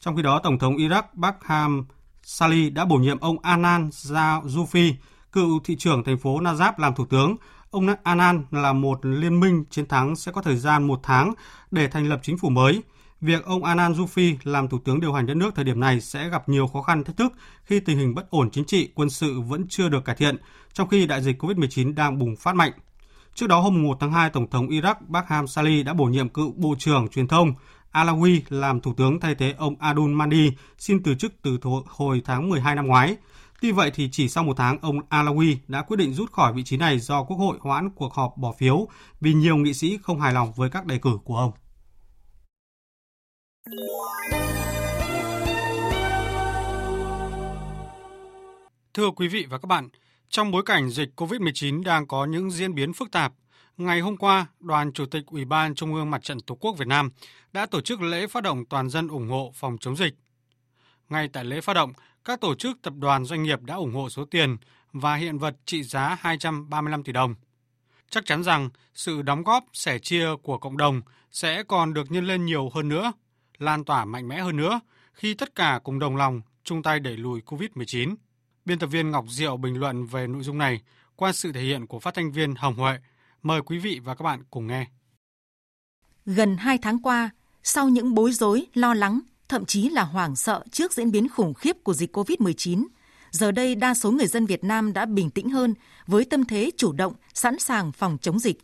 Trong 0.00 0.16
khi 0.16 0.22
đó, 0.22 0.40
Tổng 0.42 0.58
thống 0.58 0.76
Iraq 0.76 1.02
Bakham 1.12 1.86
Sali 2.22 2.70
đã 2.70 2.84
bổ 2.84 2.96
nhiệm 2.96 3.20
ông 3.20 3.36
Anan 3.42 3.88
Zufi, 3.88 4.92
cựu 5.32 5.60
thị 5.64 5.76
trưởng 5.76 6.04
thành 6.04 6.18
phố 6.18 6.40
Najaf 6.40 6.72
làm 6.76 6.94
thủ 6.94 7.06
tướng. 7.06 7.36
Ông 7.70 7.86
Anan 8.02 8.44
là 8.50 8.72
một 8.72 9.06
liên 9.06 9.40
minh 9.40 9.64
chiến 9.70 9.86
thắng 9.86 10.16
sẽ 10.16 10.32
có 10.32 10.42
thời 10.42 10.56
gian 10.56 10.86
một 10.86 11.00
tháng 11.02 11.34
để 11.70 11.88
thành 11.88 12.08
lập 12.08 12.20
chính 12.22 12.38
phủ 12.38 12.48
mới. 12.48 12.82
Việc 13.20 13.44
ông 13.44 13.64
Anan 13.64 13.92
Zufi 13.92 14.36
làm 14.44 14.68
thủ 14.68 14.78
tướng 14.84 15.00
điều 15.00 15.12
hành 15.12 15.26
đất 15.26 15.34
nước 15.34 15.54
thời 15.54 15.64
điểm 15.64 15.80
này 15.80 16.00
sẽ 16.00 16.28
gặp 16.28 16.48
nhiều 16.48 16.66
khó 16.66 16.82
khăn 16.82 17.04
thách 17.04 17.16
thức 17.16 17.32
khi 17.64 17.80
tình 17.80 17.98
hình 17.98 18.14
bất 18.14 18.30
ổn 18.30 18.50
chính 18.50 18.64
trị, 18.64 18.88
quân 18.94 19.10
sự 19.10 19.40
vẫn 19.40 19.66
chưa 19.68 19.88
được 19.88 20.04
cải 20.04 20.16
thiện, 20.16 20.36
trong 20.72 20.88
khi 20.88 21.06
đại 21.06 21.22
dịch 21.22 21.42
COVID-19 21.42 21.94
đang 21.94 22.18
bùng 22.18 22.36
phát 22.36 22.54
mạnh. 22.54 22.72
Trước 23.34 23.46
đó 23.46 23.60
hôm 23.60 23.82
1 23.82 23.96
tháng 24.00 24.12
2, 24.12 24.30
Tổng 24.30 24.50
thống 24.50 24.68
Iraq 24.68 24.94
Barham 25.08 25.46
Sali 25.46 25.82
đã 25.82 25.94
bổ 25.94 26.04
nhiệm 26.04 26.28
cựu 26.28 26.52
Bộ 26.56 26.74
trưởng 26.78 27.08
Truyền 27.08 27.28
thông 27.28 27.54
Alawi 27.92 28.40
làm 28.48 28.80
thủ 28.80 28.94
tướng 28.96 29.20
thay 29.20 29.34
thế 29.34 29.54
ông 29.58 29.76
Adul 29.78 30.10
Mandi 30.10 30.52
xin 30.78 31.02
từ 31.02 31.14
chức 31.14 31.32
từ 31.42 31.58
hồi 31.86 32.22
tháng 32.24 32.48
12 32.48 32.74
năm 32.74 32.86
ngoái. 32.86 33.16
Tuy 33.60 33.72
vậy 33.72 33.90
thì 33.94 34.08
chỉ 34.12 34.28
sau 34.28 34.44
một 34.44 34.56
tháng, 34.56 34.78
ông 34.80 35.00
Alawi 35.10 35.56
đã 35.68 35.82
quyết 35.82 35.96
định 35.96 36.14
rút 36.14 36.32
khỏi 36.32 36.52
vị 36.52 36.64
trí 36.64 36.76
này 36.76 36.98
do 36.98 37.22
Quốc 37.22 37.36
hội 37.36 37.58
hoãn 37.60 37.90
cuộc 37.90 38.14
họp 38.14 38.36
bỏ 38.36 38.52
phiếu 38.58 38.88
vì 39.20 39.34
nhiều 39.34 39.56
nghị 39.56 39.74
sĩ 39.74 39.98
không 40.02 40.20
hài 40.20 40.32
lòng 40.32 40.52
với 40.52 40.70
các 40.70 40.86
đề 40.86 40.98
cử 40.98 41.18
của 41.24 41.36
ông. 41.36 41.52
Thưa 48.94 49.10
quý 49.16 49.28
vị 49.28 49.46
và 49.50 49.58
các 49.58 49.66
bạn, 49.66 49.88
trong 50.28 50.50
bối 50.50 50.62
cảnh 50.66 50.90
dịch 50.90 51.08
COVID-19 51.16 51.82
đang 51.84 52.06
có 52.06 52.24
những 52.24 52.50
diễn 52.50 52.74
biến 52.74 52.92
phức 52.92 53.10
tạp, 53.10 53.32
ngày 53.76 54.00
hôm 54.00 54.16
qua, 54.16 54.46
Đoàn 54.60 54.92
Chủ 54.92 55.06
tịch 55.06 55.22
Ủy 55.26 55.44
ban 55.44 55.74
Trung 55.74 55.94
ương 55.94 56.10
Mặt 56.10 56.22
trận 56.22 56.40
Tổ 56.40 56.54
quốc 56.54 56.72
Việt 56.78 56.88
Nam 56.88 57.10
đã 57.52 57.66
tổ 57.66 57.80
chức 57.80 58.02
lễ 58.02 58.26
phát 58.26 58.42
động 58.42 58.64
toàn 58.64 58.90
dân 58.90 59.08
ủng 59.08 59.28
hộ 59.28 59.52
phòng 59.54 59.76
chống 59.80 59.96
dịch. 59.96 60.14
Ngay 61.08 61.28
tại 61.32 61.44
lễ 61.44 61.60
phát 61.60 61.74
động, 61.74 61.92
các 62.24 62.40
tổ 62.40 62.54
chức 62.54 62.82
tập 62.82 62.94
đoàn 62.96 63.24
doanh 63.24 63.42
nghiệp 63.42 63.62
đã 63.62 63.74
ủng 63.74 63.94
hộ 63.94 64.08
số 64.08 64.24
tiền 64.24 64.56
và 64.92 65.14
hiện 65.14 65.38
vật 65.38 65.54
trị 65.64 65.82
giá 65.82 66.16
235 66.20 67.02
tỷ 67.02 67.12
đồng. 67.12 67.34
Chắc 68.10 68.26
chắn 68.26 68.42
rằng 68.42 68.70
sự 68.94 69.22
đóng 69.22 69.42
góp 69.42 69.64
sẻ 69.72 69.98
chia 69.98 70.28
của 70.42 70.58
cộng 70.58 70.76
đồng 70.76 71.00
sẽ 71.30 71.62
còn 71.62 71.94
được 71.94 72.10
nhân 72.10 72.26
lên 72.26 72.44
nhiều 72.44 72.70
hơn 72.74 72.88
nữa– 72.88 73.12
lan 73.58 73.84
tỏa 73.84 74.04
mạnh 74.04 74.28
mẽ 74.28 74.40
hơn 74.40 74.56
nữa 74.56 74.80
khi 75.12 75.34
tất 75.34 75.54
cả 75.54 75.80
cùng 75.84 75.98
đồng 75.98 76.16
lòng 76.16 76.40
chung 76.64 76.82
tay 76.82 77.00
đẩy 77.00 77.16
lùi 77.16 77.40
COVID-19. 77.40 78.14
Biên 78.64 78.78
tập 78.78 78.86
viên 78.86 79.10
Ngọc 79.10 79.24
Diệu 79.28 79.56
bình 79.56 79.80
luận 79.80 80.06
về 80.06 80.26
nội 80.26 80.42
dung 80.42 80.58
này 80.58 80.80
qua 81.16 81.32
sự 81.32 81.52
thể 81.52 81.60
hiện 81.60 81.86
của 81.86 81.98
phát 81.98 82.14
thanh 82.14 82.32
viên 82.32 82.54
Hồng 82.54 82.74
Huệ. 82.74 82.98
Mời 83.42 83.62
quý 83.62 83.78
vị 83.78 84.00
và 84.04 84.14
các 84.14 84.22
bạn 84.22 84.42
cùng 84.50 84.66
nghe. 84.66 84.86
Gần 86.26 86.56
2 86.56 86.78
tháng 86.78 87.02
qua, 87.02 87.30
sau 87.62 87.88
những 87.88 88.14
bối 88.14 88.32
rối, 88.32 88.66
lo 88.74 88.94
lắng, 88.94 89.20
thậm 89.48 89.64
chí 89.64 89.88
là 89.88 90.02
hoảng 90.02 90.36
sợ 90.36 90.64
trước 90.70 90.92
diễn 90.92 91.10
biến 91.10 91.28
khủng 91.28 91.54
khiếp 91.54 91.76
của 91.84 91.94
dịch 91.94 92.16
COVID-19, 92.16 92.86
giờ 93.30 93.52
đây 93.52 93.74
đa 93.74 93.94
số 93.94 94.10
người 94.10 94.26
dân 94.26 94.46
Việt 94.46 94.64
Nam 94.64 94.92
đã 94.92 95.06
bình 95.06 95.30
tĩnh 95.30 95.50
hơn 95.50 95.74
với 96.06 96.24
tâm 96.24 96.44
thế 96.44 96.70
chủ 96.76 96.92
động, 96.92 97.14
sẵn 97.34 97.58
sàng 97.58 97.92
phòng 97.92 98.18
chống 98.22 98.38
dịch. 98.38 98.58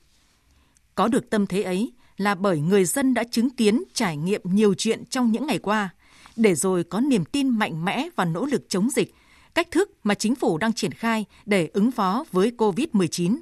Có 0.94 1.08
được 1.08 1.30
tâm 1.30 1.46
thế 1.46 1.62
ấy, 1.62 1.92
là 2.16 2.34
bởi 2.34 2.60
người 2.60 2.84
dân 2.84 3.14
đã 3.14 3.24
chứng 3.24 3.50
kiến 3.50 3.84
trải 3.94 4.16
nghiệm 4.16 4.40
nhiều 4.44 4.74
chuyện 4.74 5.04
trong 5.04 5.32
những 5.32 5.46
ngày 5.46 5.58
qua, 5.58 5.90
để 6.36 6.54
rồi 6.54 6.84
có 6.84 7.00
niềm 7.00 7.24
tin 7.24 7.48
mạnh 7.48 7.84
mẽ 7.84 8.08
và 8.16 8.24
nỗ 8.24 8.46
lực 8.46 8.68
chống 8.68 8.90
dịch, 8.90 9.14
cách 9.54 9.70
thức 9.70 9.90
mà 10.04 10.14
chính 10.14 10.34
phủ 10.34 10.58
đang 10.58 10.72
triển 10.72 10.92
khai 10.92 11.24
để 11.46 11.70
ứng 11.72 11.90
phó 11.90 12.24
với 12.32 12.52
COVID-19. 12.58 13.38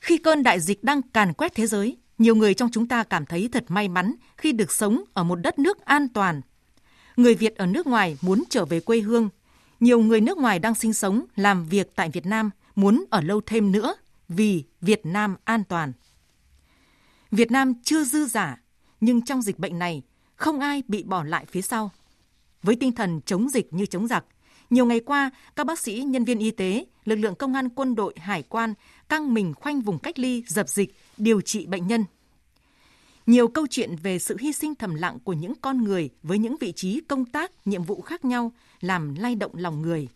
Khi 0.00 0.18
cơn 0.18 0.42
đại 0.42 0.60
dịch 0.60 0.84
đang 0.84 1.02
càn 1.02 1.32
quét 1.32 1.54
thế 1.54 1.66
giới, 1.66 1.96
nhiều 2.18 2.34
người 2.34 2.54
trong 2.54 2.70
chúng 2.72 2.88
ta 2.88 3.04
cảm 3.04 3.26
thấy 3.26 3.48
thật 3.52 3.64
may 3.68 3.88
mắn 3.88 4.14
khi 4.36 4.52
được 4.52 4.72
sống 4.72 5.04
ở 5.14 5.24
một 5.24 5.36
đất 5.36 5.58
nước 5.58 5.84
an 5.84 6.08
toàn. 6.08 6.40
Người 7.16 7.34
Việt 7.34 7.56
ở 7.56 7.66
nước 7.66 7.86
ngoài 7.86 8.16
muốn 8.22 8.44
trở 8.50 8.64
về 8.64 8.80
quê 8.80 9.00
hương. 9.00 9.28
Nhiều 9.80 10.00
người 10.00 10.20
nước 10.20 10.38
ngoài 10.38 10.58
đang 10.58 10.74
sinh 10.74 10.92
sống, 10.92 11.24
làm 11.36 11.64
việc 11.64 11.92
tại 11.94 12.10
Việt 12.10 12.26
Nam 12.26 12.50
muốn 12.74 13.04
ở 13.10 13.20
lâu 13.20 13.40
thêm 13.46 13.72
nữa 13.72 13.94
vì 14.28 14.64
Việt 14.80 15.06
Nam 15.06 15.36
an 15.44 15.64
toàn. 15.64 15.92
Việt 17.30 17.50
Nam 17.50 17.74
chưa 17.82 18.04
dư 18.04 18.26
giả, 18.26 18.62
nhưng 19.00 19.22
trong 19.22 19.42
dịch 19.42 19.58
bệnh 19.58 19.78
này, 19.78 20.02
không 20.36 20.60
ai 20.60 20.82
bị 20.88 21.02
bỏ 21.02 21.24
lại 21.24 21.46
phía 21.48 21.62
sau. 21.62 21.90
Với 22.62 22.76
tinh 22.76 22.92
thần 22.92 23.20
chống 23.26 23.48
dịch 23.48 23.72
như 23.72 23.86
chống 23.86 24.08
giặc, 24.08 24.24
nhiều 24.70 24.86
ngày 24.86 25.00
qua, 25.00 25.30
các 25.56 25.66
bác 25.66 25.78
sĩ, 25.78 26.02
nhân 26.02 26.24
viên 26.24 26.38
y 26.38 26.50
tế, 26.50 26.86
lực 27.04 27.16
lượng 27.16 27.34
công 27.34 27.54
an 27.54 27.68
quân 27.68 27.94
đội, 27.94 28.14
hải 28.16 28.42
quan 28.42 28.74
căng 29.08 29.34
mình 29.34 29.54
khoanh 29.54 29.80
vùng 29.80 29.98
cách 29.98 30.18
ly, 30.18 30.42
dập 30.46 30.68
dịch, 30.68 30.94
điều 31.16 31.40
trị 31.40 31.66
bệnh 31.66 31.86
nhân. 31.86 32.04
Nhiều 33.26 33.48
câu 33.48 33.66
chuyện 33.70 33.96
về 34.02 34.18
sự 34.18 34.36
hy 34.40 34.52
sinh 34.52 34.74
thầm 34.74 34.94
lặng 34.94 35.18
của 35.24 35.32
những 35.32 35.54
con 35.60 35.84
người 35.84 36.10
với 36.22 36.38
những 36.38 36.56
vị 36.60 36.72
trí 36.72 37.00
công 37.00 37.24
tác, 37.24 37.52
nhiệm 37.64 37.82
vụ 37.82 38.00
khác 38.00 38.24
nhau 38.24 38.52
làm 38.80 39.14
lay 39.14 39.34
động 39.34 39.52
lòng 39.54 39.82
người. 39.82 40.08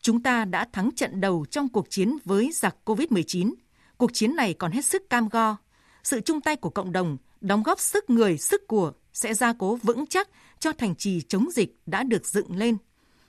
Chúng 0.00 0.22
ta 0.22 0.44
đã 0.44 0.68
thắng 0.72 0.90
trận 0.96 1.20
đầu 1.20 1.44
trong 1.50 1.68
cuộc 1.68 1.90
chiến 1.90 2.16
với 2.24 2.50
giặc 2.52 2.76
COVID-19. 2.84 3.54
Cuộc 3.96 4.10
chiến 4.14 4.36
này 4.36 4.54
còn 4.54 4.72
hết 4.72 4.84
sức 4.84 5.10
cam 5.10 5.28
go, 5.28 5.56
sự 6.04 6.20
chung 6.20 6.40
tay 6.40 6.56
của 6.56 6.70
cộng 6.70 6.92
đồng, 6.92 7.16
đóng 7.40 7.62
góp 7.62 7.80
sức 7.80 8.10
người, 8.10 8.38
sức 8.38 8.68
của 8.68 8.92
sẽ 9.12 9.34
gia 9.34 9.52
cố 9.52 9.76
vững 9.76 10.06
chắc 10.06 10.28
cho 10.58 10.72
thành 10.72 10.94
trì 10.94 11.20
chống 11.20 11.48
dịch 11.50 11.76
đã 11.86 12.02
được 12.02 12.26
dựng 12.26 12.56
lên 12.56 12.76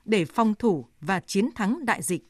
để 0.05 0.25
phòng 0.25 0.53
thủ 0.59 0.85
và 1.01 1.19
chiến 1.19 1.49
thắng 1.55 1.85
đại 1.85 2.01
dịch. 2.01 2.23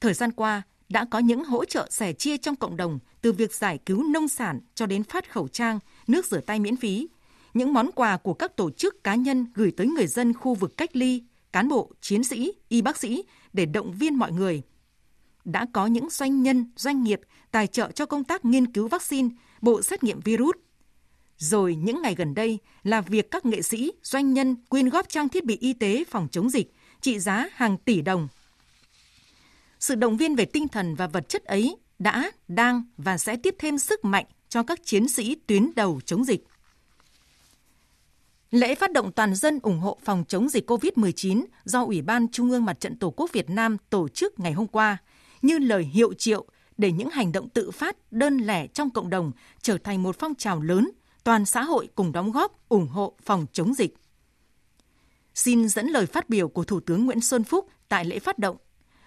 Thời 0.00 0.14
gian 0.14 0.32
qua, 0.32 0.62
đã 0.88 1.04
có 1.10 1.18
những 1.18 1.44
hỗ 1.44 1.64
trợ 1.64 1.88
sẻ 1.90 2.12
chia 2.12 2.36
trong 2.36 2.56
cộng 2.56 2.76
đồng 2.76 2.98
từ 3.20 3.32
việc 3.32 3.54
giải 3.54 3.78
cứu 3.86 4.02
nông 4.02 4.28
sản 4.28 4.60
cho 4.74 4.86
đến 4.86 5.02
phát 5.02 5.32
khẩu 5.32 5.48
trang, 5.48 5.78
nước 6.06 6.26
rửa 6.26 6.40
tay 6.40 6.60
miễn 6.60 6.76
phí, 6.76 7.08
những 7.54 7.72
món 7.72 7.92
quà 7.92 8.16
của 8.16 8.34
các 8.34 8.56
tổ 8.56 8.70
chức 8.70 9.04
cá 9.04 9.14
nhân 9.14 9.46
gửi 9.54 9.72
tới 9.76 9.86
người 9.86 10.06
dân 10.06 10.34
khu 10.34 10.54
vực 10.54 10.76
cách 10.76 10.96
ly, 10.96 11.22
cán 11.52 11.68
bộ, 11.68 11.92
chiến 12.00 12.24
sĩ, 12.24 12.52
y 12.68 12.82
bác 12.82 12.96
sĩ 12.96 13.24
để 13.52 13.66
động 13.66 13.92
viên 13.92 14.14
mọi 14.14 14.32
người– 14.32 14.62
đã 15.46 15.66
có 15.72 15.86
những 15.86 16.10
doanh 16.10 16.42
nhân, 16.42 16.70
doanh 16.76 17.02
nghiệp 17.02 17.20
tài 17.56 17.66
trợ 17.66 17.90
cho 17.90 18.06
công 18.06 18.24
tác 18.24 18.44
nghiên 18.44 18.72
cứu 18.72 18.88
vaccine, 18.88 19.28
bộ 19.60 19.82
xét 19.82 20.04
nghiệm 20.04 20.20
virus. 20.20 20.56
Rồi 21.38 21.76
những 21.76 22.02
ngày 22.02 22.14
gần 22.14 22.34
đây 22.34 22.58
là 22.82 23.00
việc 23.00 23.30
các 23.30 23.46
nghệ 23.46 23.62
sĩ, 23.62 23.92
doanh 24.02 24.32
nhân 24.32 24.56
quyên 24.68 24.88
góp 24.88 25.08
trang 25.08 25.28
thiết 25.28 25.44
bị 25.44 25.56
y 25.60 25.72
tế 25.72 26.04
phòng 26.10 26.28
chống 26.30 26.50
dịch 26.50 26.72
trị 27.00 27.18
giá 27.18 27.48
hàng 27.52 27.78
tỷ 27.78 28.00
đồng. 28.00 28.28
Sự 29.80 29.94
động 29.94 30.16
viên 30.16 30.34
về 30.34 30.44
tinh 30.44 30.68
thần 30.68 30.94
và 30.94 31.06
vật 31.06 31.28
chất 31.28 31.44
ấy 31.44 31.76
đã, 31.98 32.30
đang 32.48 32.82
và 32.96 33.18
sẽ 33.18 33.36
tiếp 33.36 33.54
thêm 33.58 33.78
sức 33.78 34.04
mạnh 34.04 34.24
cho 34.48 34.62
các 34.62 34.80
chiến 34.84 35.08
sĩ 35.08 35.34
tuyến 35.46 35.70
đầu 35.76 36.00
chống 36.06 36.24
dịch. 36.24 36.44
Lễ 38.50 38.74
phát 38.74 38.92
động 38.92 39.12
toàn 39.12 39.34
dân 39.34 39.58
ủng 39.62 39.78
hộ 39.78 39.98
phòng 40.04 40.24
chống 40.28 40.48
dịch 40.48 40.70
COVID-19 40.70 41.44
do 41.64 41.84
Ủy 41.84 42.02
ban 42.02 42.28
Trung 42.28 42.50
ương 42.50 42.64
Mặt 42.64 42.80
trận 42.80 42.98
Tổ 42.98 43.10
quốc 43.10 43.32
Việt 43.32 43.50
Nam 43.50 43.76
tổ 43.90 44.08
chức 44.08 44.40
ngày 44.40 44.52
hôm 44.52 44.66
qua, 44.66 44.96
như 45.42 45.58
lời 45.58 45.84
hiệu 45.84 46.14
triệu 46.14 46.46
để 46.78 46.92
những 46.92 47.10
hành 47.10 47.32
động 47.32 47.48
tự 47.48 47.70
phát, 47.70 47.96
đơn 48.10 48.38
lẻ 48.38 48.66
trong 48.66 48.90
cộng 48.90 49.10
đồng 49.10 49.32
trở 49.62 49.78
thành 49.78 50.02
một 50.02 50.16
phong 50.18 50.34
trào 50.34 50.62
lớn, 50.62 50.90
toàn 51.24 51.44
xã 51.44 51.62
hội 51.62 51.88
cùng 51.94 52.12
đóng 52.12 52.32
góp 52.32 52.68
ủng 52.68 52.88
hộ 52.88 53.16
phòng 53.22 53.46
chống 53.52 53.74
dịch. 53.74 53.94
Xin 55.34 55.68
dẫn 55.68 55.86
lời 55.86 56.06
phát 56.06 56.28
biểu 56.28 56.48
của 56.48 56.64
Thủ 56.64 56.80
tướng 56.80 57.06
Nguyễn 57.06 57.20
Xuân 57.20 57.44
Phúc 57.44 57.68
tại 57.88 58.04
lễ 58.04 58.18
phát 58.18 58.38
động. 58.38 58.56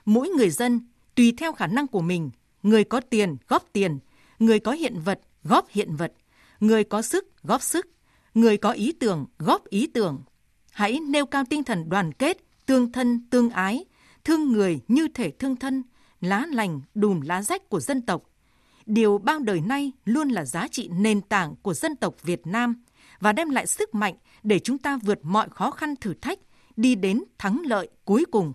Mỗi 0.06 0.30
người 0.30 0.50
dân, 0.50 0.88
tùy 1.16 1.34
theo 1.38 1.52
khả 1.52 1.68
năng 1.68 1.88
của 1.88 2.02
mình, 2.02 2.30
người 2.64 2.84
có 2.84 3.00
tiền 3.00 3.38
góp 3.48 3.66
tiền, 3.74 4.00
người 4.40 4.60
có 4.60 4.72
hiện 4.72 5.00
vật 5.00 5.20
góp 5.44 5.70
hiện 5.70 5.96
vật, 5.96 6.14
người 6.60 6.84
có 6.84 7.02
sức 7.02 7.44
góp 7.44 7.62
sức, 7.62 7.88
người 8.34 8.58
có 8.58 8.72
ý 8.72 8.92
tưởng 8.92 9.26
góp 9.40 9.66
ý 9.66 9.88
tưởng. 9.88 10.24
Hãy 10.72 11.00
nêu 11.00 11.26
cao 11.26 11.44
tinh 11.50 11.64
thần 11.64 11.90
đoàn 11.90 12.14
kết, 12.14 12.38
tương 12.66 12.92
thân 12.92 13.30
tương 13.30 13.50
ái, 13.50 13.86
thương 14.24 14.52
người 14.52 14.80
như 14.88 15.08
thể 15.08 15.32
thương 15.32 15.56
thân, 15.56 15.84
lá 16.22 16.46
lành 16.52 16.82
đùm 16.94 17.22
lá 17.22 17.42
rách 17.42 17.70
của 17.70 17.80
dân 17.80 18.02
tộc. 18.02 18.24
Điều 18.86 19.18
bao 19.18 19.40
đời 19.40 19.62
nay 19.62 19.92
luôn 20.06 20.30
là 20.30 20.46
giá 20.46 20.68
trị 20.68 20.90
nền 20.94 21.22
tảng 21.22 21.56
của 21.62 21.74
dân 21.74 21.96
tộc 21.96 22.16
Việt 22.24 22.48
Nam 22.48 22.84
và 23.20 23.34
đem 23.34 23.50
lại 23.50 23.68
sức 23.68 23.96
mạnh 23.96 24.16
để 24.44 24.60
chúng 24.60 24.78
ta 24.78 24.98
vượt 25.04 25.20
mọi 25.24 25.50
khó 25.50 25.72
khăn 25.72 25.96
thử 25.96 26.14
thách, 26.14 26.40
đi 26.76 26.96
đến 26.96 27.24
thắng 27.38 27.62
lợi 27.66 27.90
cuối 28.06 28.26
cùng. 28.32 28.54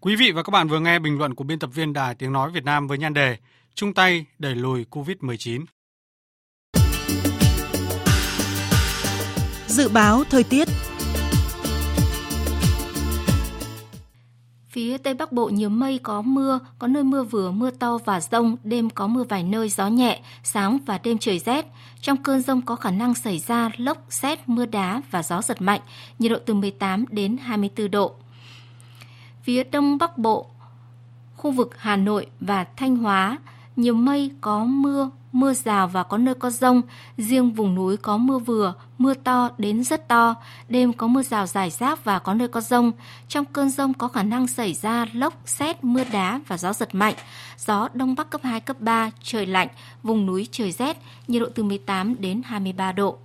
Quý 0.00 0.16
vị 0.16 0.32
và 0.34 0.42
các 0.42 0.50
bạn 0.50 0.68
vừa 0.68 0.80
nghe 0.80 0.98
bình 0.98 1.18
luận 1.18 1.34
của 1.34 1.44
biên 1.44 1.58
tập 1.58 1.70
viên 1.74 1.92
Đài 1.92 2.14
Tiếng 2.14 2.32
Nói 2.32 2.50
Việt 2.50 2.64
Nam 2.64 2.86
với 2.86 2.98
nhan 2.98 3.14
đề 3.14 3.36
Chung 3.74 3.94
tay 3.94 4.26
đẩy 4.38 4.54
lùi 4.54 4.84
COVID-19. 4.90 5.64
Dự 9.66 9.88
báo 9.88 10.24
thời 10.30 10.44
tiết 10.44 10.68
Phía 14.72 14.98
Tây 14.98 15.14
Bắc 15.14 15.32
Bộ 15.32 15.48
nhiều 15.48 15.68
mây 15.68 15.98
có 16.02 16.22
mưa, 16.22 16.58
có 16.78 16.86
nơi 16.86 17.04
mưa 17.04 17.22
vừa, 17.22 17.50
mưa 17.50 17.70
to 17.70 17.98
và 18.04 18.20
rông, 18.20 18.56
đêm 18.64 18.90
có 18.90 19.06
mưa 19.06 19.24
vài 19.24 19.42
nơi, 19.42 19.68
gió 19.68 19.88
nhẹ, 19.88 20.20
sáng 20.42 20.78
và 20.86 20.98
đêm 20.98 21.18
trời 21.18 21.38
rét. 21.38 21.66
Trong 22.00 22.16
cơn 22.22 22.40
rông 22.42 22.62
có 22.62 22.76
khả 22.76 22.90
năng 22.90 23.14
xảy 23.14 23.38
ra 23.38 23.70
lốc, 23.76 23.98
xét, 24.10 24.48
mưa 24.48 24.66
đá 24.66 25.02
và 25.10 25.22
gió 25.22 25.42
giật 25.42 25.62
mạnh, 25.62 25.80
nhiệt 26.18 26.30
độ 26.32 26.38
từ 26.46 26.54
18 26.54 27.04
đến 27.10 27.36
24 27.36 27.90
độ. 27.90 28.14
Phía 29.42 29.64
Đông 29.64 29.98
Bắc 29.98 30.18
Bộ, 30.18 30.46
khu 31.36 31.50
vực 31.50 31.70
Hà 31.78 31.96
Nội 31.96 32.26
và 32.40 32.64
Thanh 32.76 32.96
Hóa, 32.96 33.38
nhiều 33.76 33.94
mây 33.94 34.30
có 34.40 34.64
mưa, 34.64 35.10
mưa 35.32 35.54
rào 35.54 35.88
và 35.88 36.02
có 36.02 36.18
nơi 36.18 36.34
có 36.34 36.50
rông. 36.50 36.82
Riêng 37.18 37.52
vùng 37.52 37.74
núi 37.74 37.96
có 37.96 38.16
mưa 38.16 38.38
vừa, 38.38 38.74
mưa 38.98 39.14
to 39.14 39.50
đến 39.58 39.84
rất 39.84 40.08
to. 40.08 40.34
Đêm 40.68 40.92
có 40.92 41.06
mưa 41.06 41.22
rào 41.22 41.46
rải 41.46 41.70
rác 41.70 42.04
và 42.04 42.18
có 42.18 42.34
nơi 42.34 42.48
có 42.48 42.60
rông. 42.60 42.92
Trong 43.28 43.44
cơn 43.44 43.70
rông 43.70 43.94
có 43.94 44.08
khả 44.08 44.22
năng 44.22 44.46
xảy 44.46 44.74
ra 44.74 45.06
lốc, 45.12 45.34
xét, 45.44 45.84
mưa 45.84 46.04
đá 46.12 46.40
và 46.46 46.58
gió 46.58 46.72
giật 46.72 46.94
mạnh. 46.94 47.14
Gió 47.58 47.88
Đông 47.94 48.14
Bắc 48.14 48.30
cấp 48.30 48.40
2, 48.44 48.60
cấp 48.60 48.80
3, 48.80 49.10
trời 49.22 49.46
lạnh, 49.46 49.68
vùng 50.02 50.26
núi 50.26 50.48
trời 50.50 50.72
rét, 50.72 50.96
nhiệt 51.28 51.42
độ 51.42 51.48
từ 51.54 51.62
18 51.62 52.20
đến 52.20 52.42
23 52.44 52.92
độ. 52.92 53.18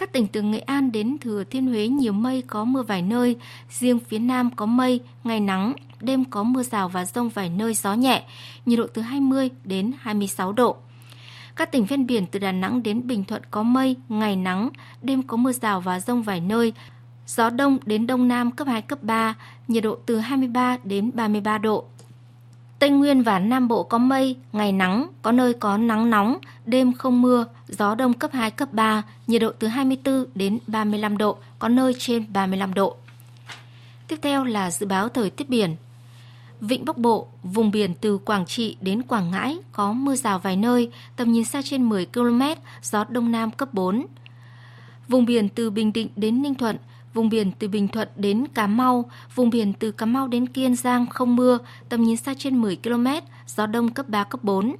Các 0.00 0.12
tỉnh 0.12 0.26
từ 0.26 0.42
Nghệ 0.42 0.58
An 0.58 0.92
đến 0.92 1.16
Thừa 1.20 1.44
Thiên 1.44 1.66
Huế 1.66 1.88
nhiều 1.88 2.12
mây 2.12 2.42
có 2.46 2.64
mưa 2.64 2.82
vài 2.82 3.02
nơi, 3.02 3.36
riêng 3.70 3.98
phía 4.08 4.18
Nam 4.18 4.50
có 4.56 4.66
mây, 4.66 5.00
ngày 5.24 5.40
nắng, 5.40 5.72
đêm 6.00 6.24
có 6.24 6.42
mưa 6.42 6.62
rào 6.62 6.88
và 6.88 7.04
rông 7.04 7.28
vài 7.28 7.48
nơi 7.48 7.74
gió 7.74 7.94
nhẹ, 7.94 8.22
nhiệt 8.66 8.78
độ 8.78 8.86
từ 8.94 9.02
20 9.02 9.50
đến 9.64 9.92
26 10.00 10.52
độ. 10.52 10.76
Các 11.56 11.72
tỉnh 11.72 11.84
ven 11.84 12.06
biển 12.06 12.26
từ 12.26 12.38
Đà 12.38 12.52
Nẵng 12.52 12.82
đến 12.82 13.06
Bình 13.06 13.24
Thuận 13.24 13.42
có 13.50 13.62
mây, 13.62 13.96
ngày 14.08 14.36
nắng, 14.36 14.68
đêm 15.02 15.22
có 15.22 15.36
mưa 15.36 15.52
rào 15.52 15.80
và 15.80 16.00
rông 16.00 16.22
vài 16.22 16.40
nơi. 16.40 16.72
Gió 17.26 17.50
đông 17.50 17.78
đến 17.84 18.06
đông 18.06 18.28
nam 18.28 18.50
cấp 18.50 18.66
2, 18.68 18.82
cấp 18.82 19.02
3, 19.02 19.34
nhiệt 19.68 19.82
độ 19.82 19.98
từ 20.06 20.18
23 20.18 20.76
đến 20.84 21.10
33 21.14 21.58
độ. 21.58 21.84
Tây 22.80 22.90
Nguyên 22.90 23.22
và 23.22 23.38
Nam 23.38 23.68
Bộ 23.68 23.82
có 23.82 23.98
mây, 23.98 24.36
ngày 24.52 24.72
nắng, 24.72 25.06
có 25.22 25.32
nơi 25.32 25.54
có 25.54 25.76
nắng 25.76 26.10
nóng, 26.10 26.38
đêm 26.66 26.92
không 26.92 27.22
mưa, 27.22 27.44
gió 27.68 27.94
đông 27.94 28.12
cấp 28.12 28.30
2, 28.32 28.50
cấp 28.50 28.72
3, 28.72 29.02
nhiệt 29.26 29.42
độ 29.42 29.52
từ 29.58 29.68
24 29.68 30.24
đến 30.34 30.58
35 30.66 31.18
độ, 31.18 31.36
có 31.58 31.68
nơi 31.68 31.94
trên 31.98 32.32
35 32.32 32.74
độ. 32.74 32.96
Tiếp 34.08 34.16
theo 34.22 34.44
là 34.44 34.70
dự 34.70 34.86
báo 34.86 35.08
thời 35.08 35.30
tiết 35.30 35.48
biển. 35.48 35.76
Vịnh 36.60 36.84
Bắc 36.84 36.98
Bộ, 36.98 37.28
vùng 37.42 37.70
biển 37.70 37.94
từ 38.00 38.18
Quảng 38.18 38.46
Trị 38.46 38.76
đến 38.80 39.02
Quảng 39.02 39.30
Ngãi 39.30 39.58
có 39.72 39.92
mưa 39.92 40.16
rào 40.16 40.38
vài 40.38 40.56
nơi, 40.56 40.90
tầm 41.16 41.32
nhìn 41.32 41.44
xa 41.44 41.62
trên 41.64 41.88
10 41.88 42.06
km, 42.06 42.42
gió 42.82 43.04
Đông 43.08 43.32
Nam 43.32 43.50
cấp 43.50 43.74
4. 43.74 44.06
Vùng 45.08 45.24
biển 45.24 45.48
từ 45.48 45.70
Bình 45.70 45.92
Định 45.92 46.08
đến 46.16 46.42
Ninh 46.42 46.54
Thuận, 46.54 46.76
vùng 47.14 47.28
biển 47.28 47.52
từ 47.58 47.68
Bình 47.68 47.88
Thuận 47.88 48.08
đến 48.16 48.46
Cà 48.54 48.66
Mau, 48.66 49.10
vùng 49.34 49.50
biển 49.50 49.72
từ 49.72 49.90
Cà 49.90 50.06
Mau 50.06 50.28
đến 50.28 50.46
Kiên 50.46 50.74
Giang 50.76 51.06
không 51.06 51.36
mưa, 51.36 51.58
tầm 51.88 52.02
nhìn 52.02 52.16
xa 52.16 52.34
trên 52.38 52.60
10 52.60 52.76
km, 52.76 53.06
gió 53.46 53.66
Đông 53.66 53.90
cấp 53.90 54.08
3, 54.08 54.24
cấp 54.24 54.44
4. 54.44 54.76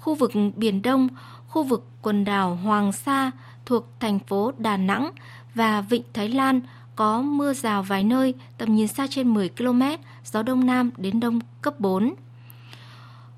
Khu 0.00 0.14
vực 0.14 0.32
Biển 0.56 0.82
Đông, 0.82 1.08
khu 1.48 1.62
vực 1.62 1.86
quần 2.02 2.24
đảo 2.24 2.54
Hoàng 2.54 2.92
Sa 2.92 3.30
thuộc 3.66 3.86
thành 4.00 4.18
phố 4.18 4.52
Đà 4.58 4.76
Nẵng 4.76 5.10
và 5.54 5.80
Vịnh 5.80 6.02
Thái 6.12 6.28
Lan 6.28 6.60
có 6.96 7.22
mưa 7.22 7.54
rào 7.54 7.82
vài 7.82 8.04
nơi, 8.04 8.34
tầm 8.58 8.74
nhìn 8.74 8.88
xa 8.88 9.06
trên 9.10 9.34
10 9.34 9.48
km, 9.48 9.82
gió 10.24 10.42
Đông 10.42 10.66
Nam 10.66 10.90
đến 10.96 11.20
Đông 11.20 11.38
cấp 11.62 11.80
4. 11.80 12.14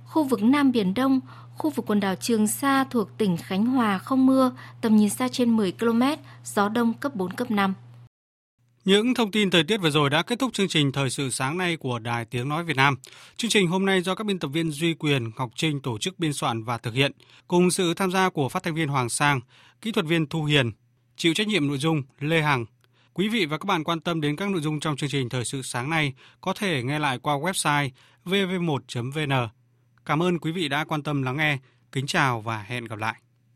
Khu 0.04 0.24
vực 0.24 0.42
Nam 0.42 0.72
Biển 0.72 0.94
Đông, 0.94 1.20
khu 1.56 1.70
vực 1.70 1.86
quần 1.86 2.00
đảo 2.00 2.14
Trường 2.14 2.46
Sa 2.46 2.84
thuộc 2.84 3.18
tỉnh 3.18 3.36
Khánh 3.36 3.66
Hòa 3.66 3.98
không 3.98 4.26
mưa, 4.26 4.52
tầm 4.80 4.96
nhìn 4.96 5.10
xa 5.10 5.28
trên 5.28 5.56
10 5.56 5.72
km, 5.72 6.02
gió 6.44 6.68
Đông 6.68 6.92
cấp 6.92 7.14
4, 7.14 7.30
cấp 7.30 7.50
5. 7.50 7.74
Những 8.84 9.14
thông 9.14 9.30
tin 9.30 9.50
thời 9.50 9.64
tiết 9.64 9.80
vừa 9.80 9.90
rồi 9.90 10.10
đã 10.10 10.22
kết 10.22 10.38
thúc 10.38 10.52
chương 10.52 10.68
trình 10.68 10.92
Thời 10.92 11.10
sự 11.10 11.30
sáng 11.30 11.58
nay 11.58 11.76
của 11.76 11.98
Đài 11.98 12.24
Tiếng 12.24 12.48
Nói 12.48 12.64
Việt 12.64 12.76
Nam. 12.76 12.96
Chương 13.36 13.50
trình 13.50 13.66
hôm 13.66 13.86
nay 13.86 14.02
do 14.02 14.14
các 14.14 14.26
biên 14.26 14.38
tập 14.38 14.48
viên 14.48 14.70
Duy 14.70 14.94
Quyền, 14.94 15.30
Ngọc 15.36 15.50
Trinh 15.56 15.80
tổ 15.80 15.98
chức 15.98 16.18
biên 16.18 16.32
soạn 16.32 16.64
và 16.64 16.78
thực 16.78 16.94
hiện, 16.94 17.12
cùng 17.48 17.70
sự 17.70 17.94
tham 17.94 18.10
gia 18.10 18.30
của 18.30 18.48
phát 18.48 18.62
thanh 18.62 18.74
viên 18.74 18.88
Hoàng 18.88 19.08
Sang, 19.08 19.40
kỹ 19.80 19.92
thuật 19.92 20.06
viên 20.06 20.26
Thu 20.26 20.44
Hiền, 20.44 20.72
chịu 21.16 21.34
trách 21.34 21.48
nhiệm 21.48 21.68
nội 21.68 21.78
dung 21.78 22.02
Lê 22.20 22.42
Hằng. 22.42 22.66
Quý 23.14 23.28
vị 23.28 23.46
và 23.46 23.58
các 23.58 23.66
bạn 23.66 23.84
quan 23.84 24.00
tâm 24.00 24.20
đến 24.20 24.36
các 24.36 24.50
nội 24.50 24.60
dung 24.60 24.80
trong 24.80 24.96
chương 24.96 25.10
trình 25.10 25.28
Thời 25.28 25.44
sự 25.44 25.62
sáng 25.62 25.90
nay 25.90 26.12
có 26.40 26.54
thể 26.54 26.82
nghe 26.82 26.98
lại 26.98 27.18
qua 27.18 27.34
website 27.34 27.90
vv1.vn. 28.24 29.48
Cảm 30.04 30.22
ơn 30.22 30.38
quý 30.38 30.52
vị 30.52 30.68
đã 30.68 30.84
quan 30.84 31.02
tâm 31.02 31.22
lắng 31.22 31.36
nghe. 31.36 31.58
Kính 31.92 32.06
chào 32.06 32.40
và 32.40 32.62
hẹn 32.62 32.84
gặp 32.84 32.98
lại. 32.98 33.23